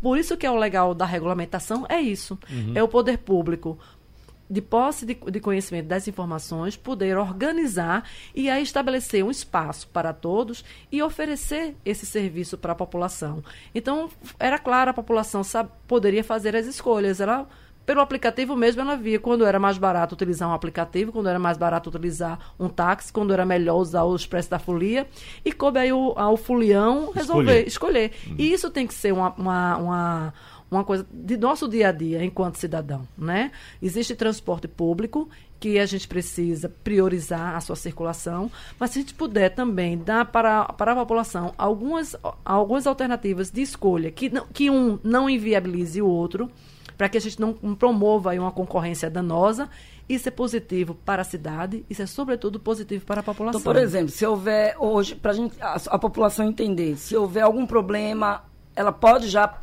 [0.00, 2.36] Por isso que é o legal da regulamentação, é isso.
[2.50, 2.72] Uhum.
[2.74, 3.78] É o poder público
[4.48, 10.12] de posse de, de, conhecimento das informações, poder organizar e aí estabelecer um espaço para
[10.12, 13.42] todos e oferecer esse serviço para a população.
[13.74, 17.20] Então, era claro, a população sabe, poderia fazer as escolhas.
[17.20, 17.48] Ela
[17.84, 21.56] pelo aplicativo mesmo ela via quando era mais barato utilizar um aplicativo, quando era mais
[21.58, 25.06] barato utilizar um táxi, quando era melhor usar o Expresso da Folia.
[25.44, 28.12] E coube aí o, ao Fulião resolver, escolher.
[28.12, 28.32] escolher.
[28.32, 28.34] Hum.
[28.38, 30.34] E isso tem que ser uma, uma, uma,
[30.72, 33.06] uma coisa de nosso dia a dia enquanto cidadão.
[33.16, 33.52] Né?
[33.80, 35.28] Existe transporte público
[35.60, 38.50] que a gente precisa priorizar a sua circulação,
[38.80, 43.62] mas se a gente puder também dar para, para a população algumas, algumas alternativas de
[43.62, 46.50] escolha, que, não, que um não inviabilize o outro,
[46.96, 49.68] para que a gente não promova uma concorrência danosa.
[50.08, 53.60] Isso é positivo para a cidade, isso é sobretudo positivo para a população.
[53.60, 58.44] Então, por exemplo, se houver hoje, para a, a população entender, se houver algum problema,
[58.74, 59.61] ela pode já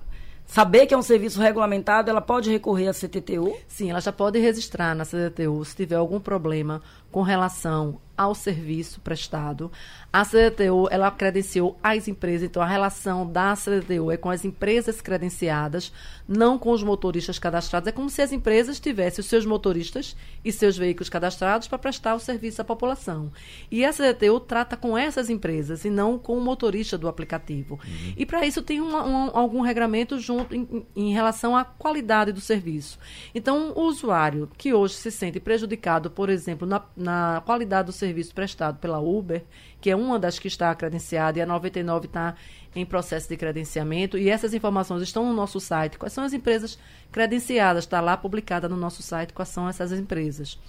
[0.50, 3.56] saber que é um serviço regulamentado, ela pode recorrer à CTTU?
[3.68, 6.82] Sim, ela já pode registrar na CTTU se tiver algum problema
[7.12, 9.72] com relação ao serviço prestado.
[10.12, 14.99] A CDTU, ela credenciou as empresas, então a relação da CDTU é com as empresas
[14.99, 15.93] credenciadas,
[16.28, 17.88] não com os motoristas cadastrados.
[17.88, 22.14] É como se as empresas tivessem os seus motoristas e seus veículos cadastrados para prestar
[22.14, 23.32] o serviço à população.
[23.72, 27.76] E a CDTU trata com essas empresas e não com o motorista do aplicativo.
[27.76, 28.14] Uhum.
[28.18, 32.41] E para isso tem uma, um, algum regramento junto em, em relação à qualidade do
[32.41, 32.99] serviço.
[33.34, 38.34] Então, o usuário que hoje se sente prejudicado, por exemplo, na, na qualidade do serviço
[38.34, 39.43] prestado pela Uber,
[39.80, 42.36] que é uma das que está credenciada, e a 99 está
[42.76, 44.18] em processo de credenciamento.
[44.18, 45.97] E essas informações estão no nosso site.
[45.97, 46.78] Quais são as empresas
[47.12, 47.86] credenciadas?
[47.86, 50.60] Está lá publicada no nosso site quais são essas empresas.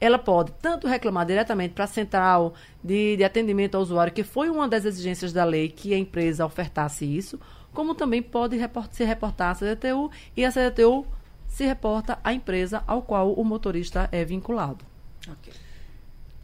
[0.00, 2.54] ela pode tanto reclamar diretamente para a central
[2.84, 6.44] de, de atendimento ao usuário, que foi uma das exigências da lei que a empresa
[6.44, 7.40] ofertasse isso,
[7.72, 8.58] como também pode
[8.90, 11.06] se reportar à CDTU e a CDTU
[11.48, 14.84] se reporta à empresa ao qual o motorista é vinculado.
[15.26, 15.65] Okay.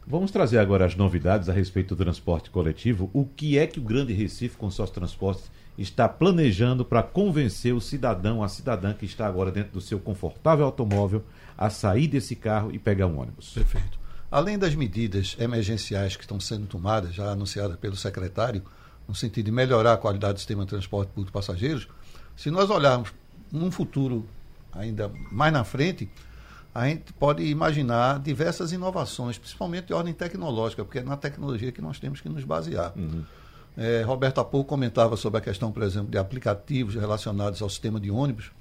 [0.05, 3.09] Vamos trazer agora as novidades a respeito do transporte coletivo.
[3.13, 8.43] O que é que o Grande Recife Consórcio Transportes está planejando para convencer o cidadão,
[8.43, 11.23] a cidadã que está agora dentro do seu confortável automóvel
[11.57, 13.51] a sair desse carro e pegar um ônibus?
[13.53, 13.97] Perfeito.
[14.29, 18.61] Além das medidas emergenciais que estão sendo tomadas, já anunciadas pelo secretário,
[19.07, 21.87] no sentido de melhorar a qualidade do sistema de transporte público de passageiros,
[22.35, 23.13] se nós olharmos
[23.49, 24.27] num futuro
[24.73, 26.09] ainda mais na frente,
[26.73, 31.81] a gente pode imaginar diversas inovações, principalmente de ordem tecnológica, porque é na tecnologia que
[31.81, 32.93] nós temos que nos basear.
[32.95, 33.23] Uhum.
[33.77, 37.99] É, Roberto há pouco comentava sobre a questão, por exemplo, de aplicativos relacionados ao sistema
[37.99, 38.51] de ônibus.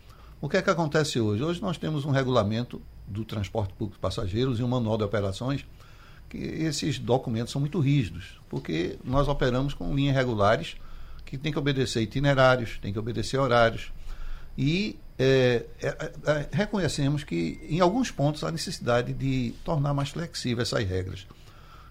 [0.41, 1.43] O que é que acontece hoje?
[1.43, 5.65] Hoje nós temos um regulamento do transporte público de passageiros e um manual de operações
[6.29, 10.77] que esses documentos são muito rígidos, porque nós operamos com linhas regulares
[11.27, 13.93] que tem que obedecer itinerários, tem que obedecer horários.
[14.57, 20.69] E é, é, é, reconhecemos que, em alguns pontos, há necessidade de tornar mais flexíveis
[20.73, 21.27] essas regras.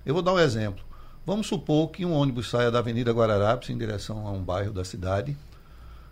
[0.05, 0.83] Eu vou dar um exemplo.
[1.25, 4.83] Vamos supor que um ônibus saia da Avenida Guararapes em direção a um bairro da
[4.83, 5.37] cidade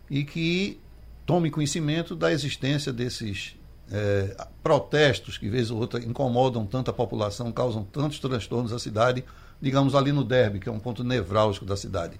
[0.09, 0.79] e que
[1.25, 3.55] tome conhecimento da existência desses
[3.91, 9.25] é, protestos que, vez ou outra, incomodam tanto a população, causam tantos transtornos à cidade,
[9.59, 12.19] digamos ali no Derby, que é um ponto nevrálgico da cidade.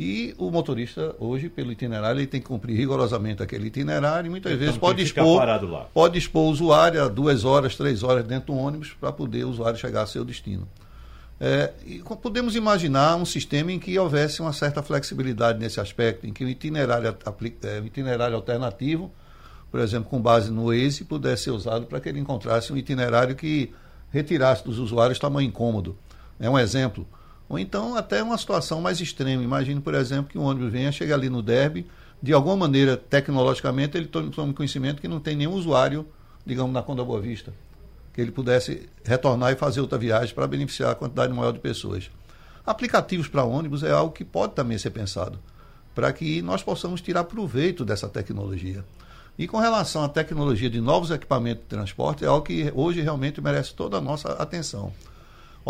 [0.00, 4.52] E o motorista, hoje, pelo itinerário, ele tem que cumprir rigorosamente aquele itinerário e muitas
[4.52, 5.42] então, vezes pode expor,
[5.92, 9.48] pode expor o usuário a duas horas, três horas dentro do ônibus para poder o
[9.48, 10.68] usuário chegar a seu destino.
[11.40, 11.72] É,
[12.22, 16.48] podemos imaginar um sistema em que houvesse uma certa flexibilidade nesse aspecto, em que o
[16.48, 17.16] itinerário,
[17.64, 19.10] é, itinerário alternativo,
[19.68, 23.34] por exemplo, com base no Waze, pudesse ser usado para que ele encontrasse um itinerário
[23.34, 23.74] que
[24.12, 25.98] retirasse dos usuários tamanho incômodo.
[26.38, 27.04] É um exemplo.
[27.48, 29.42] Ou então até uma situação mais extrema.
[29.42, 31.86] Imagine, por exemplo, que um ônibus venha, chega ali no derby,
[32.20, 36.04] de alguma maneira, tecnologicamente, ele tome conhecimento que não tem nenhum usuário,
[36.44, 37.54] digamos, na Conda Boa Vista.
[38.12, 42.10] Que ele pudesse retornar e fazer outra viagem para beneficiar a quantidade maior de pessoas.
[42.66, 45.38] Aplicativos para ônibus é algo que pode também ser pensado,
[45.94, 48.84] para que nós possamos tirar proveito dessa tecnologia.
[49.38, 53.40] E com relação à tecnologia de novos equipamentos de transporte, é algo que hoje realmente
[53.40, 54.92] merece toda a nossa atenção.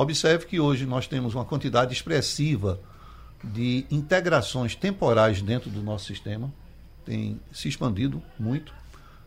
[0.00, 2.78] Observe que hoje nós temos uma quantidade expressiva
[3.42, 6.52] de integrações temporais dentro do nosso sistema,
[7.04, 8.72] tem se expandido muito.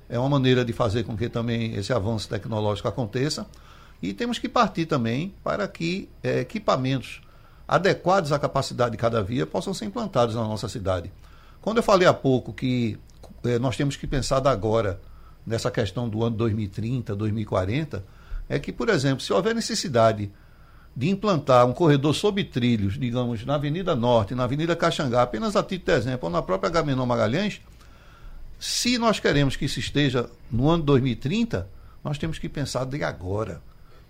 [0.08, 3.46] É uma maneira de fazer com que também esse avanço tecnológico aconteça.
[4.02, 7.22] E temos que partir também para que é, equipamentos
[7.68, 11.12] adequados à capacidade de cada via possam ser implantados na nossa cidade.
[11.62, 12.98] Quando eu falei há pouco que
[13.44, 15.02] é, nós temos que pensar agora
[15.46, 18.06] nessa questão do ano 2030, 2040,
[18.48, 20.32] é que, por exemplo, se houver necessidade
[20.96, 25.64] de implantar um corredor sob trilhos, digamos, na Avenida Norte, na Avenida Caxangá, apenas a
[25.64, 27.62] título de exemplo, ou na própria Gamenon Magalhães,
[28.60, 31.68] se nós queremos que isso esteja no ano 2030,
[32.04, 33.62] nós temos que pensar de agora.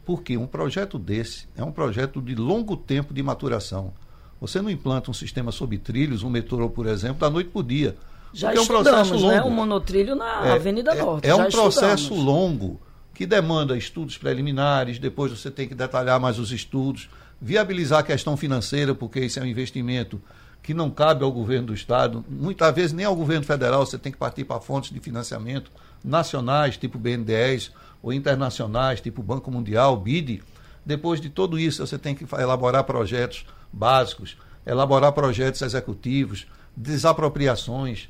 [0.04, 3.94] Porque um projeto desse é um projeto de longo tempo de maturação.
[4.42, 7.64] Você não implanta um sistema sob trilhos, um metrô, por exemplo, da noite para o
[7.64, 7.96] dia.
[8.34, 9.30] Já é um processo né, longo.
[9.30, 9.44] né?
[9.44, 11.28] Um monotrilho na é, Avenida Norte.
[11.28, 12.80] É, é um processo longo
[13.22, 17.08] que demanda estudos preliminares, depois você tem que detalhar mais os estudos,
[17.40, 20.20] viabilizar a questão financeira, porque isso é um investimento
[20.64, 24.12] que não cabe ao governo do Estado, muitas vezes nem ao governo federal, você tem
[24.12, 25.70] que partir para fontes de financiamento
[26.04, 30.42] nacionais, tipo BNDES, ou internacionais, tipo Banco Mundial, BID.
[30.84, 38.10] Depois de tudo isso, você tem que elaborar projetos básicos, elaborar projetos executivos, desapropriações,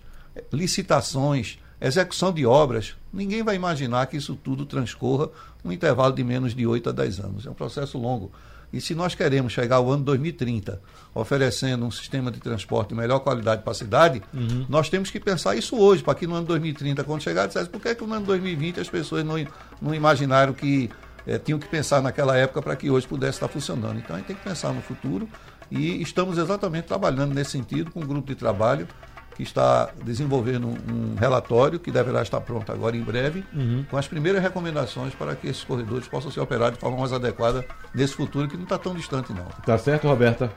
[0.53, 5.29] licitações, execução de obras, ninguém vai imaginar que isso tudo transcorra
[5.63, 7.45] um intervalo de menos de 8 a 10 anos.
[7.45, 8.31] É um processo longo.
[8.73, 10.81] E se nós queremos chegar ao ano 2030
[11.13, 14.65] oferecendo um sistema de transporte de melhor qualidade para a cidade, uhum.
[14.69, 17.81] nós temos que pensar isso hoje, para que no ano 2030, quando chegar, dissesse por
[17.81, 19.35] que, é que no ano 2020 as pessoas não,
[19.81, 20.89] não imaginaram que
[21.27, 23.99] é, tinham que pensar naquela época para que hoje pudesse estar funcionando.
[23.99, 25.27] Então a gente tem que pensar no futuro
[25.69, 28.87] e estamos exatamente trabalhando nesse sentido com um grupo de trabalho
[29.35, 33.85] que está desenvolvendo um relatório que deverá estar pronto agora em breve, uhum.
[33.89, 37.65] com as primeiras recomendações para que esses corredores possam ser operados de forma mais adequada
[37.93, 39.45] nesse futuro que não está tão distante não.
[39.65, 40.51] Tá certo, Roberta?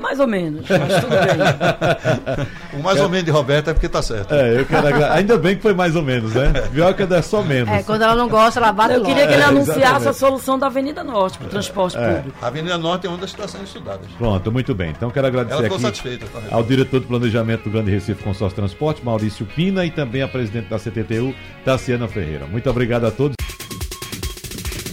[0.00, 2.46] Mais ou menos, mas tudo bem.
[2.80, 4.34] o mais ou menos de Roberta é porque tá certo.
[4.34, 5.12] É, eu quero agra...
[5.12, 6.52] Ainda bem que foi mais ou menos, né?
[6.72, 7.68] Pior que é só menos.
[7.68, 10.08] É, quando ela não gosta, ela bate Eu queria que ele é, anunciasse exatamente.
[10.08, 12.14] a solução da Avenida Norte para o transporte é.
[12.14, 12.38] público.
[12.40, 14.06] A Avenida Norte é uma das estações estudadas.
[14.16, 14.90] Pronto, muito bem.
[14.90, 19.44] Então quero agradecer aqui satisfeita, ao diretor de planejamento do Grande Recife Consórcio Transporte, Maurício
[19.44, 21.34] Pina, e também a presidente da CTTU,
[21.64, 22.46] Tassiana Ferreira.
[22.46, 23.34] Muito obrigado a todos.